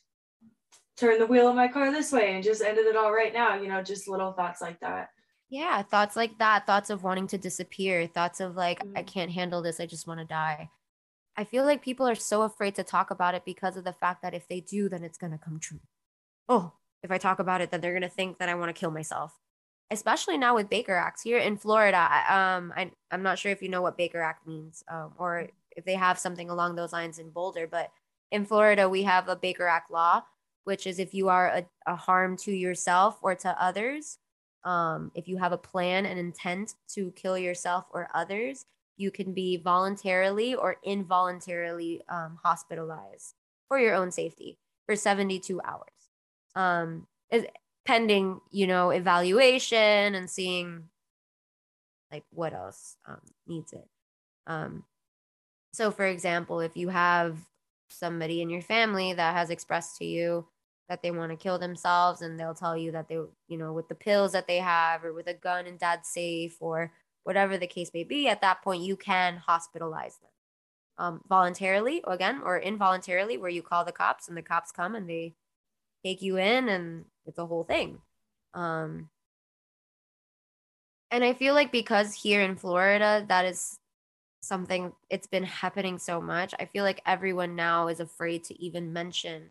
[0.96, 3.56] turn the wheel of my car this way and just ended it all right now?
[3.56, 5.08] You know, just little thoughts like that.
[5.50, 8.98] Yeah, thoughts like that, thoughts of wanting to disappear, thoughts of like, mm-hmm.
[8.98, 10.70] I can't handle this, I just want to die.
[11.36, 14.22] I feel like people are so afraid to talk about it because of the fact
[14.22, 15.80] that if they do, then it's going to come true.
[16.48, 16.72] Oh,
[17.02, 18.90] if I talk about it, then they're going to think that I want to kill
[18.90, 19.32] myself.
[19.90, 21.98] Especially now with Baker Act here in Florida.
[22.28, 25.84] Um, I, I'm not sure if you know what Baker Act means um, or if
[25.84, 27.90] they have something along those lines in Boulder, but
[28.30, 30.22] in Florida, we have a Baker Act law,
[30.64, 34.18] which is if you are a, a harm to yourself or to others,
[34.64, 38.66] um, if you have a plan and intent to kill yourself or others,
[38.98, 43.34] you can be voluntarily or involuntarily um, hospitalized
[43.68, 46.10] for your own safety for 72 hours
[46.56, 47.06] um,
[47.88, 50.84] pending you know evaluation and seeing
[52.12, 53.88] like what else um, needs it.
[54.46, 54.84] Um,
[55.72, 57.38] so for example if you have
[57.90, 60.46] somebody in your family that has expressed to you
[60.88, 63.16] that they want to kill themselves and they'll tell you that they
[63.48, 66.56] you know with the pills that they have or with a gun in dad's safe
[66.60, 66.92] or
[67.28, 70.30] whatever the case may be, at that point, you can hospitalize them.
[70.96, 75.06] Um, voluntarily, again, or involuntarily, where you call the cops and the cops come and
[75.06, 75.34] they
[76.04, 78.00] take you in and it's a whole thing.
[78.54, 79.10] Um,
[81.10, 83.78] and I feel like because here in Florida, that is
[84.42, 86.54] something it's been happening so much.
[86.60, 89.50] I feel like everyone now is afraid to even mention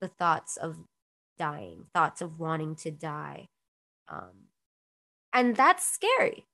[0.00, 0.78] the thoughts of
[1.38, 3.48] dying, thoughts of wanting to die.
[4.08, 4.48] Um,
[5.32, 6.46] and that's scary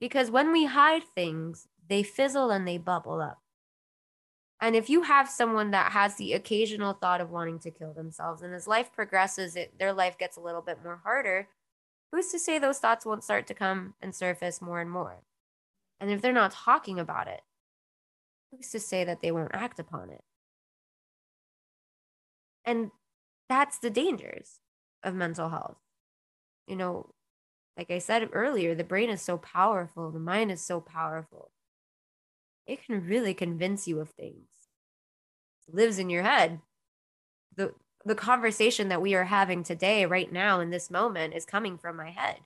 [0.00, 3.42] Because when we hide things, they fizzle and they bubble up.
[4.64, 8.40] And if you have someone that has the occasional thought of wanting to kill themselves
[8.40, 11.48] and as life progresses, it, their life gets a little bit more harder,
[12.10, 15.18] who's to say those thoughts won't start to come and surface more and more?
[16.00, 17.42] And if they're not talking about it,
[18.50, 20.24] who's to say that they won't act upon it?
[22.64, 22.90] And
[23.50, 24.60] that's the dangers
[25.02, 25.76] of mental health.
[26.66, 27.10] You know,
[27.76, 31.50] like I said earlier, the brain is so powerful, the mind is so powerful.
[32.66, 34.53] It can really convince you of things.
[35.70, 36.60] Lives in your head.
[37.56, 41.78] The the conversation that we are having today, right now, in this moment, is coming
[41.78, 42.40] from my head.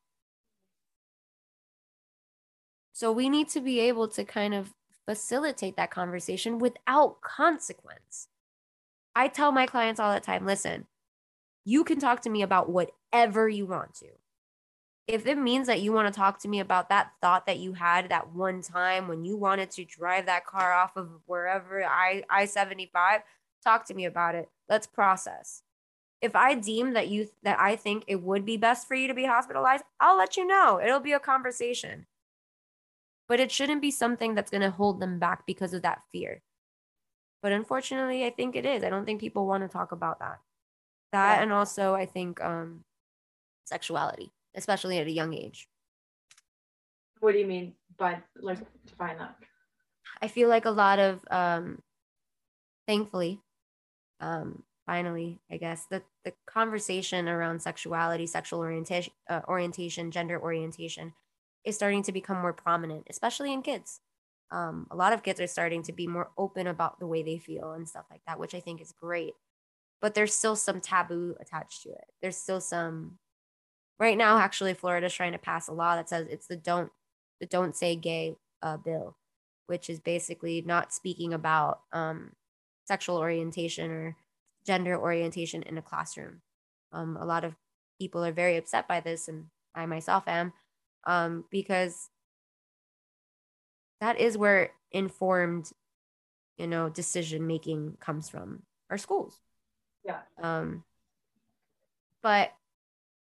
[2.93, 4.73] So we need to be able to kind of
[5.07, 8.29] facilitate that conversation without consequence.
[9.17, 10.87] I tell my clients all the time listen,
[11.65, 14.09] you can talk to me about whatever you want to.
[15.09, 17.73] If it means that you want to talk to me about that thought that you
[17.73, 22.25] had that one time when you wanted to drive that car off of wherever I
[22.29, 23.23] I 75,
[23.65, 24.51] talk to me about it.
[24.69, 25.63] Let's process.
[26.21, 29.15] If I deem that you that I think it would be best for you to
[29.15, 30.79] be hospitalized, I'll let you know.
[30.79, 32.07] It'll be a conversation.
[33.29, 36.43] But it shouldn't be something that's going to hold them back because of that fear.
[37.43, 38.83] But unfortunately, I think it is.
[38.83, 40.41] I don't think people want to talk about that.
[41.13, 41.43] That yeah.
[41.43, 42.85] and also I think um
[43.65, 45.69] sexuality, especially at a young age.
[47.21, 49.37] What do you mean by like define that?
[50.21, 51.83] I feel like a lot of um
[52.87, 53.41] thankfully
[54.21, 61.13] um finally i guess the, the conversation around sexuality sexual orientation uh, orientation gender orientation
[61.65, 64.01] is starting to become more prominent especially in kids
[64.51, 67.37] um, a lot of kids are starting to be more open about the way they
[67.37, 69.35] feel and stuff like that which i think is great
[70.01, 73.19] but there's still some taboo attached to it there's still some
[73.99, 76.91] right now actually florida's trying to pass a law that says it's the don't
[77.41, 79.17] the don't say gay uh, bill
[79.69, 82.33] which is basically not speaking about um,
[82.87, 84.17] sexual orientation or
[84.67, 86.41] gender orientation in a classroom.
[86.91, 87.55] Um, a lot of
[88.01, 89.45] people are very upset by this, and
[89.75, 90.55] I myself am,
[91.07, 92.09] um, because
[94.01, 95.71] that is where informed,
[96.57, 99.39] you know, decision making comes from our schools.
[100.05, 100.21] Yeah.
[100.43, 100.83] Um,
[102.23, 102.53] but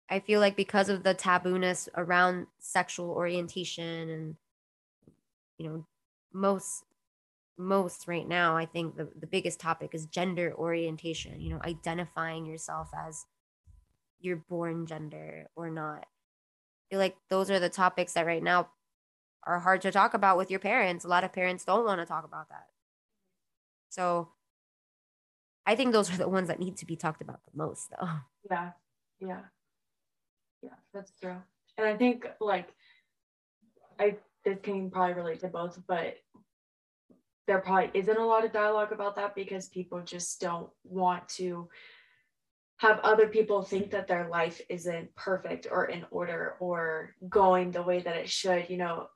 [0.09, 4.35] I feel like because of the tabooness around sexual orientation and
[5.57, 5.85] you know
[6.33, 6.83] most
[7.57, 12.45] most right now i think the, the biggest topic is gender orientation you know identifying
[12.45, 13.25] yourself as
[14.23, 15.99] your born gender or not.
[15.99, 18.69] I feel like those are the topics that right now
[19.45, 21.03] are hard to talk about with your parents.
[21.05, 22.67] A lot of parents don't want to talk about that.
[23.89, 24.29] So
[25.65, 28.09] i think those are the ones that need to be talked about the most though.
[28.49, 28.71] Yeah
[29.19, 29.43] yeah
[30.63, 31.35] yeah that's true.
[31.77, 32.69] And i think like
[33.99, 36.15] i this can probably relate to both but
[37.47, 41.67] there probably isn't a lot of dialogue about that because people just don't want to
[42.77, 47.81] have other people think that their life isn't perfect or in order or going the
[47.81, 48.69] way that it should.
[48.69, 49.07] You know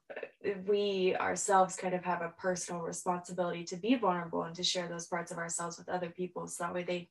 [0.65, 5.07] we ourselves kind of have a personal responsibility to be vulnerable and to share those
[5.07, 7.09] parts of ourselves with other people so that way they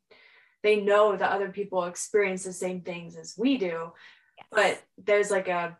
[0.63, 3.93] they know that other people experience the same things as we do
[4.51, 5.77] but there's like a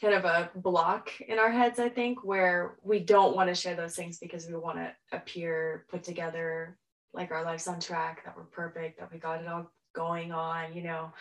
[0.00, 3.74] kind of a block in our heads, I think, where we don't want to share
[3.74, 6.78] those things because we want to appear put together,
[7.12, 10.74] like our life's on track, that we're perfect, that we got it all going on,
[10.74, 11.12] you know.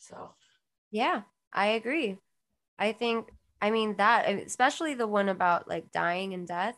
[0.00, 0.30] So,
[0.90, 2.18] yeah, I agree.
[2.78, 3.30] I think,
[3.62, 6.76] I mean, that, especially the one about like dying and death,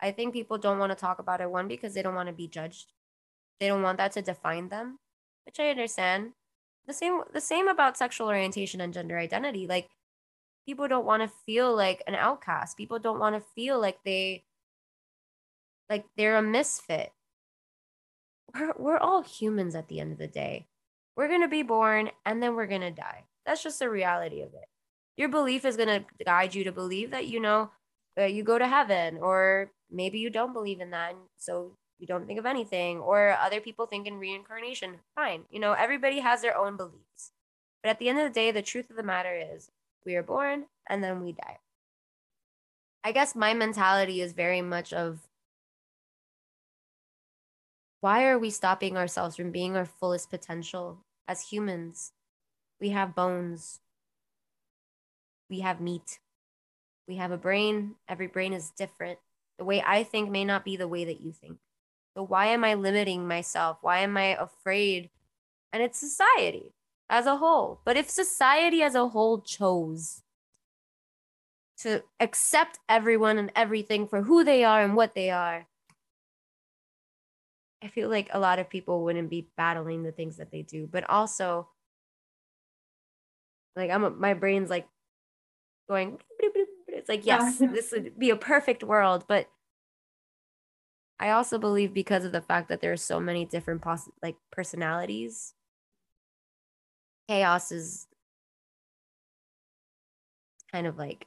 [0.00, 2.34] I think people don't want to talk about it, one, because they don't want to
[2.34, 2.92] be judged.
[3.60, 4.98] They don't want that to define them,
[5.46, 6.32] which I understand.
[6.86, 9.66] The same, the same about sexual orientation and gender identity.
[9.66, 9.90] Like,
[10.66, 12.76] people don't want to feel like an outcast.
[12.76, 14.44] People don't want to feel like they
[15.90, 17.12] like they're a misfit.
[18.54, 20.66] We're, we're all humans at the end of the day.
[21.16, 23.24] We're going to be born and then we're going to die.
[23.44, 24.68] That's just the reality of it.
[25.16, 27.70] Your belief is going to guide you to believe that you know
[28.18, 32.26] uh, you go to heaven or maybe you don't believe in that so you don't
[32.26, 36.58] think of anything or other people think in reincarnation fine you know everybody has their
[36.58, 37.32] own beliefs
[37.82, 39.70] but at the end of the day the truth of the matter is
[40.04, 41.58] we are born and then we die.
[43.04, 45.20] I guess my mentality is very much of
[48.00, 50.98] why are we stopping ourselves from being our fullest potential
[51.28, 52.12] as humans?
[52.80, 53.80] We have bones,
[55.48, 56.18] we have meat,
[57.06, 57.94] we have a brain.
[58.08, 59.18] Every brain is different.
[59.58, 61.58] The way I think may not be the way that you think.
[62.16, 63.78] So, why am I limiting myself?
[63.80, 65.10] Why am I afraid?
[65.72, 66.74] And it's society
[67.08, 67.80] as a whole.
[67.84, 70.22] But if society as a whole chose
[71.78, 75.66] to accept everyone and everything for who they are and what they are,
[77.82, 80.86] I feel like a lot of people wouldn't be battling the things that they do.
[80.86, 81.68] But also,
[83.76, 84.86] like I'm a, my brain's like
[85.88, 86.18] going
[86.88, 87.68] it's like yes yeah.
[87.68, 89.48] this would be a perfect world but
[91.22, 94.36] i also believe because of the fact that there are so many different poss- like
[94.50, 95.54] personalities
[97.28, 98.08] chaos is
[100.70, 101.26] kind of like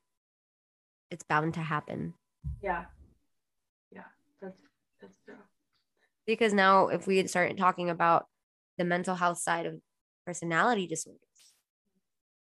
[1.12, 2.14] it's bound to happen.
[2.62, 2.86] Yeah.
[3.92, 4.04] Yeah.
[4.42, 4.62] That's
[5.02, 5.36] that's true.
[6.26, 8.28] Because now if we start talking about
[8.78, 9.76] the mental health side of
[10.26, 11.22] personality disorders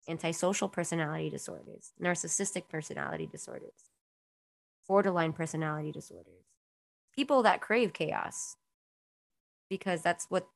[0.08, 3.90] antisocial personality disorders, narcissistic personality disorders,
[4.86, 6.44] borderline personality disorders,
[7.14, 8.56] people that crave chaos
[9.70, 10.48] because that's what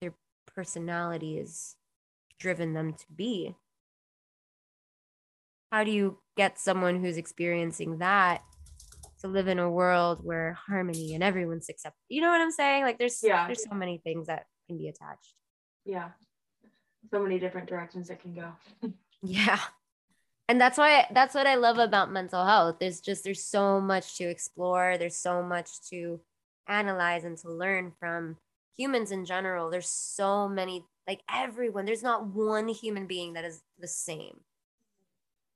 [0.00, 0.14] their
[0.46, 1.76] personality is
[2.38, 3.54] driven them to be.
[5.70, 8.42] How do you get someone who's experiencing that
[9.20, 12.00] to live in a world where harmony and everyone's accepted?
[12.08, 12.84] You know what I'm saying?
[12.84, 13.46] Like there's yeah.
[13.46, 15.34] there's so many things that can be attached.
[15.84, 16.10] Yeah
[17.10, 18.52] so many different directions it can go.
[19.22, 19.58] yeah.
[20.52, 22.76] And that's why that's what I love about mental health.
[22.78, 26.20] There's just there's so much to explore, there's so much to
[26.68, 28.36] analyze and to learn from
[28.76, 29.70] humans in general.
[29.70, 34.40] There's so many like everyone, there's not one human being that is the same.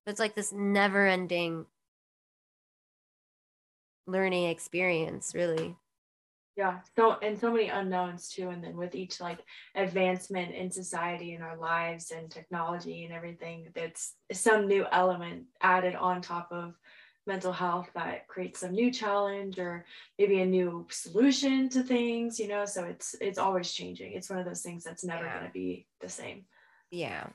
[0.07, 1.66] It's like this never-ending
[4.07, 5.76] learning experience, really
[6.57, 9.40] yeah so and so many unknowns too and then with each like
[9.74, 15.94] advancement in society and our lives and technology and everything that's some new element added
[15.94, 16.74] on top of
[17.26, 19.84] mental health that creates some new challenge or
[20.18, 22.64] maybe a new solution to things you know?
[22.64, 24.12] So it's it's always changing.
[24.12, 25.34] It's one of those things that's never yeah.
[25.34, 26.44] going to be the same.
[26.90, 27.26] Yeah.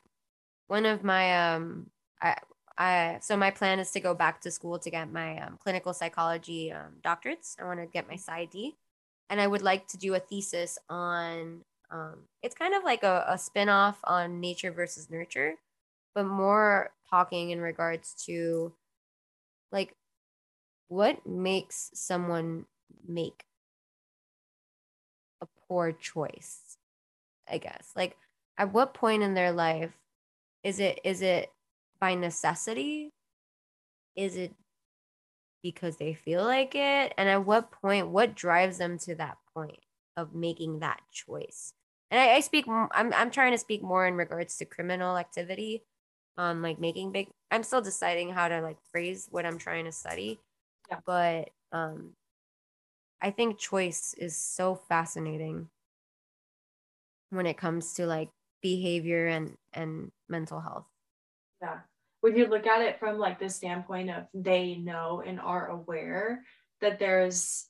[0.67, 1.87] One of my um
[2.21, 2.35] i
[2.77, 5.93] I, so my plan is to go back to school to get my um, clinical
[5.93, 7.55] psychology um, doctorates.
[7.59, 8.71] I want to get my PsyD
[9.31, 11.61] and I would like to do a thesis on.
[11.91, 15.55] Um, it's kind of like a, a spin-off on nature versus nurture,
[16.15, 18.73] but more talking in regards to
[19.71, 19.95] like
[20.87, 22.65] what makes someone
[23.07, 23.45] make
[25.41, 26.77] a poor choice
[27.49, 28.17] i guess like
[28.57, 29.93] at what point in their life
[30.63, 31.51] is it is it
[31.99, 33.11] by necessity
[34.15, 34.53] is it
[35.63, 37.13] because they feel like it?
[37.17, 39.79] And at what point what drives them to that point
[40.17, 41.73] of making that choice?
[42.09, 45.83] And I, I, speak I'm, I'm trying to speak more in regards to criminal activity
[46.37, 49.91] um like making big i'm still deciding how to like phrase what i'm trying to
[49.91, 50.39] study
[50.89, 50.99] yeah.
[51.05, 52.11] but um
[53.21, 55.67] i think choice is so fascinating
[57.31, 58.29] when it comes to like
[58.61, 60.85] behavior and and mental health.
[61.61, 61.79] Yeah
[62.21, 66.43] would you look at it from like the standpoint of they know and are aware
[66.81, 67.67] that there's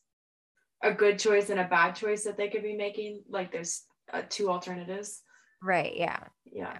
[0.83, 4.23] a good choice and a bad choice that they could be making like there's uh,
[4.29, 5.21] two alternatives.
[5.61, 6.19] Right yeah.
[6.51, 6.79] Yeah,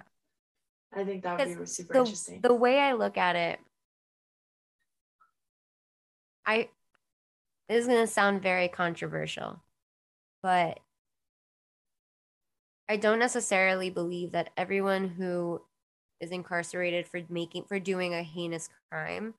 [0.93, 2.41] i think that would be super the, interesting.
[2.41, 3.59] the way i look at it
[6.45, 6.69] i
[7.69, 9.63] this is going to sound very controversial
[10.43, 10.79] but
[12.89, 15.61] i don't necessarily believe that everyone who
[16.21, 19.33] is incarcerated for making for doing a heinous crime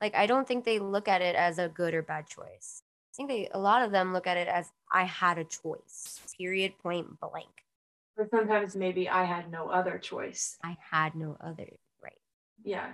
[0.00, 2.82] like i don't think they look at it as a good or bad choice.
[2.82, 6.20] I think they a lot of them look at it as i had a choice
[6.36, 7.64] period point blank.
[8.16, 10.58] Or sometimes maybe i had no other choice.
[10.62, 11.68] I had no other
[12.02, 12.20] right.
[12.64, 12.92] Yeah.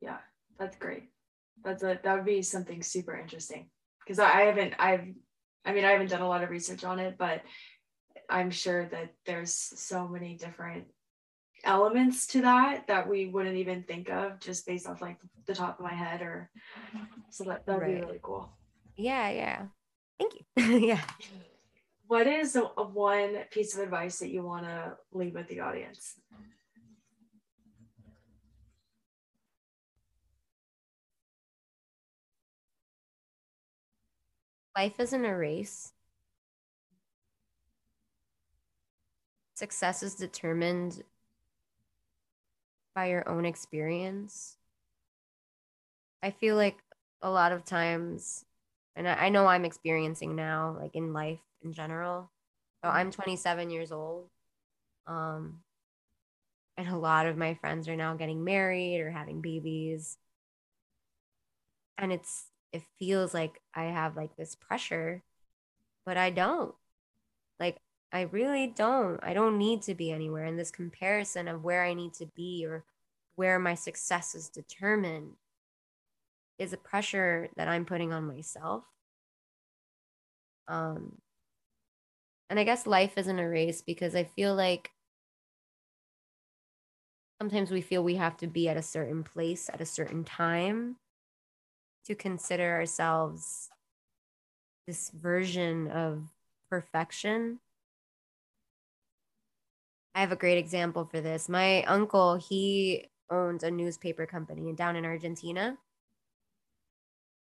[0.00, 0.18] Yeah.
[0.58, 1.10] That's great.
[1.64, 3.70] That's a that would be something super interesting.
[4.00, 5.06] Because I, I haven't i've
[5.64, 7.42] i mean i haven't done a lot of research on it but
[8.28, 10.84] i'm sure that there's so many different
[11.64, 15.78] elements to that that we wouldn't even think of just based off like the top
[15.78, 16.50] of my head or
[17.30, 17.96] so that that'd right.
[17.96, 18.50] be really cool.
[18.96, 19.62] Yeah yeah.
[20.18, 20.78] Thank you.
[20.88, 21.00] Yeah.
[22.06, 25.60] What is a, a one piece of advice that you want to leave with the
[25.60, 26.14] audience?
[34.76, 35.92] Life isn't a race.
[39.54, 41.02] Success is determined
[42.94, 44.56] by your own experience.
[46.22, 46.78] I feel like
[47.22, 48.44] a lot of times,
[48.96, 52.30] and I, I know I'm experiencing now, like in life in general.
[52.84, 54.28] So I'm 27 years old.
[55.06, 55.60] Um,
[56.76, 60.18] and a lot of my friends are now getting married or having babies.
[61.98, 65.22] And it's, it feels like I have like this pressure,
[66.04, 66.74] but I don't.
[67.60, 67.78] Like,
[68.14, 69.18] I really don't.
[69.24, 70.44] I don't need to be anywhere.
[70.44, 72.84] And this comparison of where I need to be or
[73.34, 75.32] where my success is determined
[76.56, 78.84] is a pressure that I'm putting on myself.
[80.68, 81.16] Um,
[82.48, 84.92] and I guess life isn't a race because I feel like
[87.40, 90.98] sometimes we feel we have to be at a certain place at a certain time
[92.04, 93.70] to consider ourselves
[94.86, 96.28] this version of
[96.70, 97.58] perfection.
[100.14, 101.48] I have a great example for this.
[101.48, 105.76] My uncle, he owns a newspaper company down in Argentina.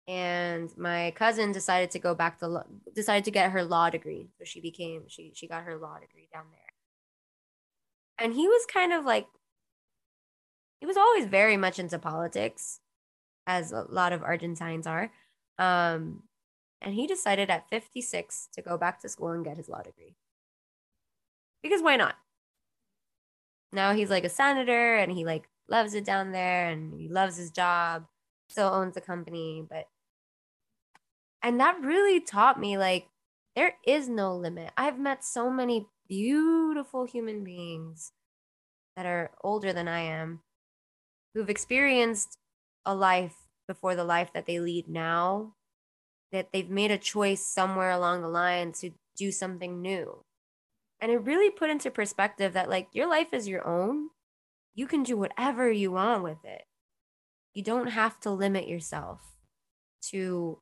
[0.08, 4.30] And my cousin decided to go back to decided to get her law degree.
[4.38, 6.58] So she became she she got her law degree down there.
[8.18, 9.26] And he was kind of like
[10.80, 12.80] he was always very much into politics,
[13.46, 15.10] as a lot of Argentines are.
[15.58, 16.24] Um,
[16.80, 20.16] and he decided at 56 to go back to school and get his law degree.
[21.62, 22.16] Because why not?
[23.72, 27.36] Now he's like a senator and he like loves it down there and he loves
[27.36, 28.06] his job,
[28.48, 29.88] still owns a company, but
[31.42, 33.08] and that really taught me like
[33.56, 34.72] there is no limit.
[34.76, 38.12] I've met so many beautiful human beings
[38.96, 40.40] that are older than I am
[41.34, 42.38] who've experienced
[42.84, 45.54] a life before the life that they lead now,
[46.30, 50.24] that they've made a choice somewhere along the line to do something new.
[51.02, 54.08] And it really put into perspective that, like, your life is your own.
[54.74, 56.62] You can do whatever you want with it.
[57.52, 59.20] You don't have to limit yourself
[60.10, 60.60] to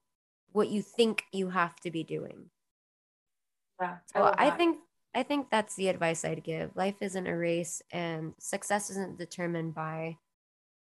[0.52, 2.50] what you think you have to be doing.
[3.80, 3.98] Yeah.
[4.12, 4.78] So I, I think
[5.14, 6.74] I think that's the advice I'd give.
[6.74, 10.18] Life isn't a race and success isn't determined by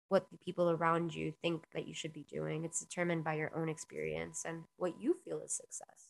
[0.10, 2.64] what the people around you think that you should be doing.
[2.64, 6.10] It's determined by your own experience and what you feel is success.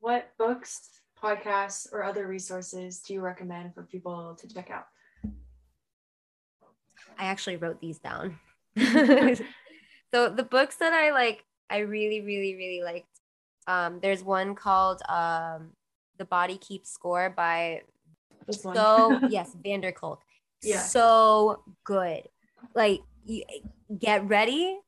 [0.00, 4.86] What books, podcasts, or other resources do you recommend for people to check out?
[7.18, 8.38] I actually wrote these down.
[8.76, 13.06] so the books that I like, I really, really, really liked.
[13.66, 15.70] Um, there's one called um,
[16.18, 17.82] "The Body Keeps Score" by
[18.50, 20.22] so yes, van der Kolk.
[20.62, 20.80] Yeah.
[20.80, 22.22] So good
[22.74, 23.44] like you
[23.98, 24.78] get ready.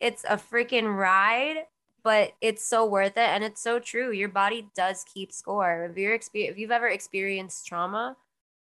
[0.00, 1.64] It's a freaking ride,
[2.02, 4.12] but it's so worth it and it's so true.
[4.12, 5.88] Your body does keep score.
[5.90, 8.16] If you're exper- if you've ever experienced trauma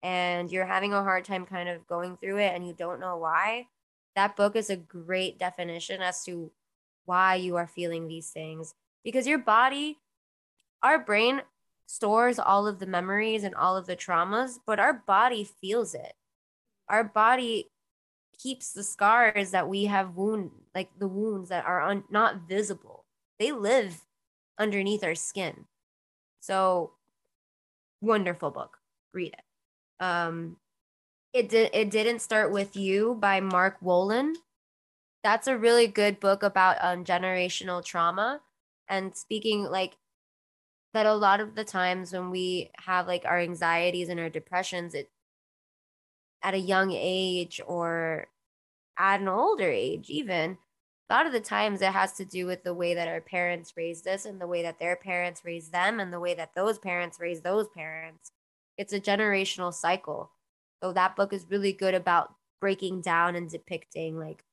[0.03, 3.17] and you're having a hard time kind of going through it and you don't know
[3.17, 3.67] why,
[4.17, 6.51] that book is a great definition as to
[7.05, 8.75] why you are feeling these things
[9.05, 9.99] because your body
[10.83, 11.43] our brain
[11.87, 16.15] stores all of the memories and all of the traumas, but our body feels it.
[16.89, 17.71] Our body
[18.39, 23.00] keeps the scars that we have wound like the wounds that are un- not visible
[23.41, 24.05] they live
[24.59, 25.65] underneath our skin.
[26.41, 26.93] So
[28.01, 28.79] wonderful book.
[29.13, 30.05] Read it.
[30.05, 30.59] Um
[31.33, 34.35] it did it didn't start with you by mark wolynn
[35.23, 38.41] that's a really good book about um, generational trauma
[38.89, 39.97] and speaking like
[40.95, 44.95] that a lot of the times when we have like our anxieties and our depressions
[44.95, 45.11] it
[46.43, 48.27] at a young age or
[48.99, 50.59] at an older age, even,
[51.11, 53.73] a lot of the times it has to do with the way that our parents
[53.77, 56.79] raised us and the way that their parents raised them and the way that those
[56.79, 58.31] parents raised those parents.
[58.79, 60.31] It's a generational cycle.
[60.81, 64.45] So that book is really good about breaking down and depicting like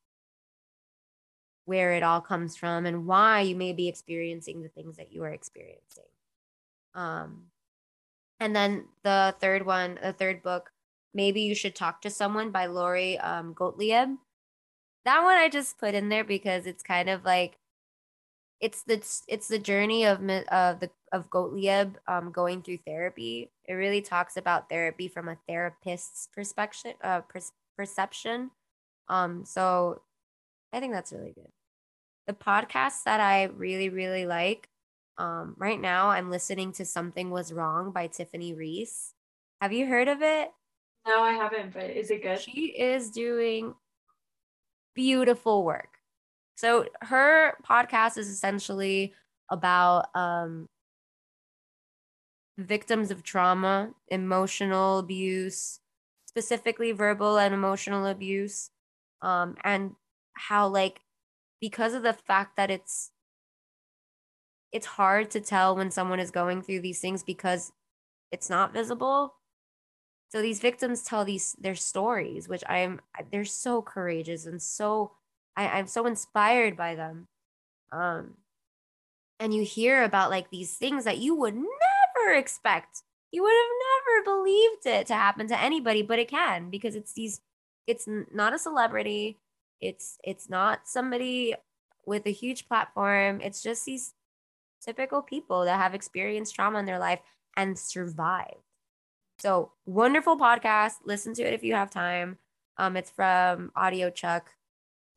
[1.66, 5.24] where it all comes from and why you may be experiencing the things that you
[5.24, 6.06] are experiencing.
[6.96, 7.44] Um,
[8.40, 10.72] and then the third one, the third book,
[11.14, 14.18] maybe you should talk to someone by Lori um, Gottlieb
[15.08, 17.58] that one I just put in there because it's kind of like
[18.60, 18.96] it's the
[19.28, 23.50] it's the journey of of the of Gottlieb um, going through therapy.
[23.66, 27.40] It really talks about therapy from a therapist's perspective uh, per-
[27.78, 28.52] perception.
[29.08, 30.02] Um, so
[30.74, 31.52] I think that's really good.
[32.26, 34.68] The podcasts that I really really like
[35.18, 39.14] um, right now, I'm listening to "Something Was Wrong" by Tiffany Reese.
[39.62, 40.50] Have you heard of it?
[41.08, 41.74] No, I haven't.
[41.74, 42.42] But is it good?
[42.42, 43.74] She is doing
[44.98, 46.00] beautiful work.
[46.58, 49.14] So her podcast is essentially
[49.50, 50.68] about um,
[52.58, 55.80] victims of trauma, emotional abuse,
[56.26, 58.72] specifically verbal and emotional abuse,
[59.22, 59.96] um, and
[60.34, 61.02] how like
[61.62, 63.12] because of the fact that it's
[64.72, 67.72] it's hard to tell when someone is going through these things because
[68.32, 69.37] it's not visible
[70.30, 73.00] so these victims tell these their stories which i am
[73.32, 75.12] they're so courageous and so
[75.56, 77.28] I, i'm so inspired by them
[77.92, 78.36] um
[79.40, 84.26] and you hear about like these things that you would never expect you would have
[84.26, 87.42] never believed it to happen to anybody but it can because it's these
[87.88, 89.40] it's not a celebrity.
[89.80, 91.56] It's it's not somebody
[92.06, 93.40] with a huge platform.
[93.42, 94.14] It's just these
[94.82, 97.20] typical people that have experienced trauma in their life
[97.56, 98.67] and survived.
[99.40, 100.96] So wonderful podcast.
[101.06, 102.38] Listen to it if you have time.
[102.78, 104.44] Um, it's from Audiochuck.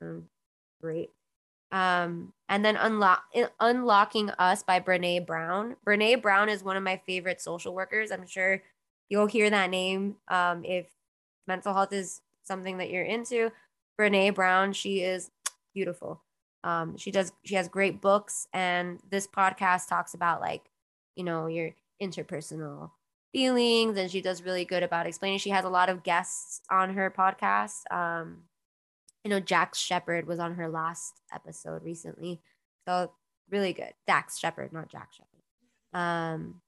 [0.02, 0.24] Mm,
[0.80, 1.10] great.
[1.72, 3.24] Um, and then unlock
[3.60, 5.76] unlocking us by Brene Brown.
[5.86, 8.10] Brene Brown is one of my favorite social workers.
[8.10, 8.62] I'm sure
[9.08, 10.86] you'll hear that name um, if
[11.46, 13.52] mental health is something that you're into.
[13.98, 15.30] Brene Brown, she is
[15.74, 16.22] beautiful.
[16.64, 20.68] Um, she does she has great books, and this podcast talks about like
[21.16, 21.70] you know your
[22.02, 22.90] interpersonal
[23.32, 25.38] feelings, and she does really good about explaining.
[25.38, 27.90] She has a lot of guests on her podcast.
[27.90, 28.44] Um,
[29.24, 32.40] I know Jax Shepard was on her last episode recently.
[32.88, 33.12] So
[33.50, 33.92] really good.
[34.06, 35.28] Dax Shepard, not Jack Shepard.
[35.92, 36.60] Um,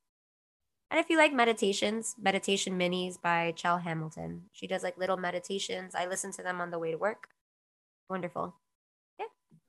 [0.91, 4.43] and if you like meditations, meditation minis by Chel Hamilton.
[4.53, 5.95] She does like little meditations.
[5.95, 7.29] I listen to them on the way to work.
[8.11, 8.55] Wonderful.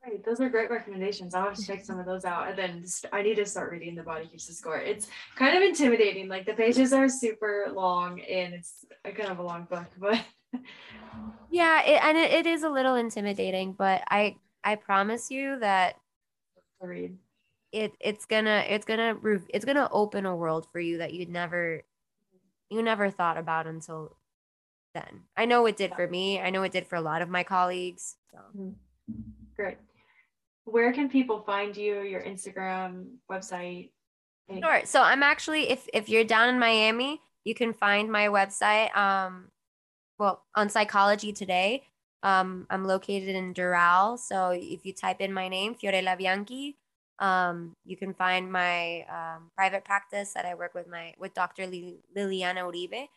[0.05, 0.23] Right.
[0.25, 1.33] Those are great recommendations.
[1.33, 2.49] I'll have to check some of those out.
[2.49, 4.77] And then I need to start reading the Body Keeps the Score.
[4.77, 6.27] It's kind of intimidating.
[6.27, 10.19] Like the pages are super long and it's a kind of a long book, but
[11.49, 15.95] yeah it, and it, it is a little intimidating but i i promise you that
[16.81, 17.17] read
[17.71, 19.15] it it's gonna it's gonna
[19.49, 21.81] it's gonna open a world for you that you'd never
[22.69, 24.15] you never thought about until
[24.93, 27.29] then i know it did for me i know it did for a lot of
[27.29, 28.71] my colleagues so mm-hmm.
[29.55, 29.77] great
[30.65, 33.91] where can people find you your instagram website
[34.61, 38.95] sure so i'm actually if if you're down in miami you can find my website
[38.95, 39.49] um
[40.19, 41.83] well on Psychology Today.
[42.23, 46.77] Um, I'm located in Doral, so if you type in my name, Fiorella Bianchi,
[47.19, 51.67] um, you can find my um, private practice that I work with my with Dr.
[51.67, 53.07] Liliana Uribe.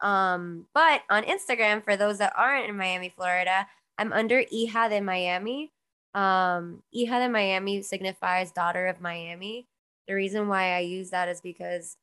[0.00, 5.00] Um, but on Instagram, for those that aren't in Miami, Florida, I'm under Hija de
[5.00, 5.72] Miami.
[6.14, 9.68] Um, Hija de Miami signifies daughter of Miami.
[10.06, 11.96] The reason why I use that is because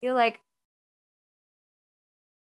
[0.00, 0.40] I feel like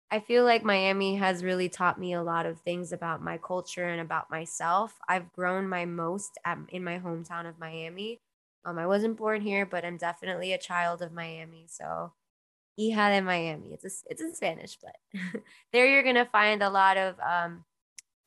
[0.09, 3.83] I feel like Miami has really taught me a lot of things about my culture
[3.83, 4.93] and about myself.
[5.09, 8.21] I've grown my most at, in my hometown of Miami.
[8.63, 11.65] Um, I wasn't born here, but I'm definitely a child of Miami.
[11.67, 12.13] So,
[12.79, 13.73] hija de Miami.
[13.73, 15.21] It's a, it's in Spanish, but
[15.73, 17.65] there you're gonna find a lot of um,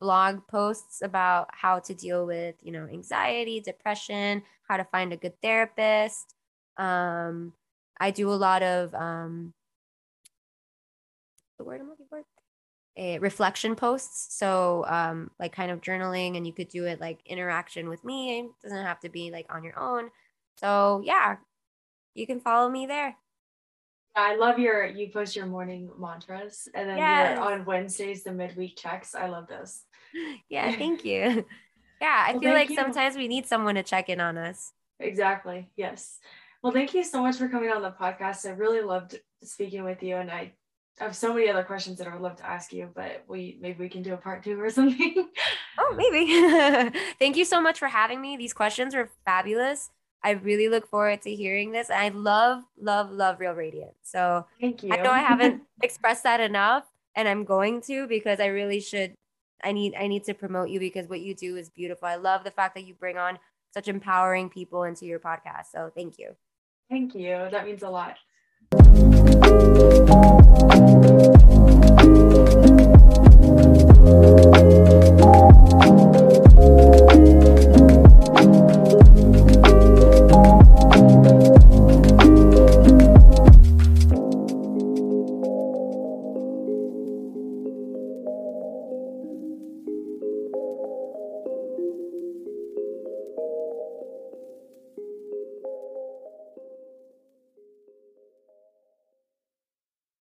[0.01, 5.17] blog posts about how to deal with you know anxiety, depression, how to find a
[5.17, 6.35] good therapist.
[6.75, 7.53] Um,
[7.99, 9.53] I do a lot of um,
[11.61, 12.23] the word I'm looking for?
[12.97, 14.35] A reflection posts.
[14.37, 18.39] So, um, like kind of journaling, and you could do it like interaction with me.
[18.39, 20.09] It doesn't have to be like on your own.
[20.57, 21.37] So, yeah,
[22.15, 23.15] you can follow me there.
[24.15, 27.39] I love your you post your morning mantras and then yes.
[27.39, 29.15] on Wednesdays the midweek checks.
[29.15, 29.81] I love those.
[30.49, 31.45] Yeah, thank you.
[32.01, 32.75] Yeah, I well, feel like you.
[32.75, 34.73] sometimes we need someone to check in on us.
[34.99, 35.69] Exactly.
[35.75, 36.17] Yes.
[36.63, 38.43] Well, thank you so much for coming on the podcast.
[38.47, 40.53] I really loved speaking with you and I
[40.99, 43.57] I have so many other questions that I would love to ask you, but we
[43.61, 45.29] maybe we can do a part two or something.
[45.77, 46.97] oh, maybe.
[47.19, 48.35] Thank you so much for having me.
[48.35, 49.91] These questions were fabulous.
[50.23, 51.89] I really look forward to hearing this.
[51.89, 53.93] I love, love, love Real Radiant.
[54.03, 54.93] So thank you.
[54.93, 56.85] I know I haven't expressed that enough,
[57.15, 59.13] and I'm going to because I really should.
[59.63, 62.07] I need I need to promote you because what you do is beautiful.
[62.07, 63.37] I love the fact that you bring on
[63.73, 65.67] such empowering people into your podcast.
[65.71, 66.35] So thank you.
[66.89, 67.47] Thank you.
[67.51, 68.17] That means a lot.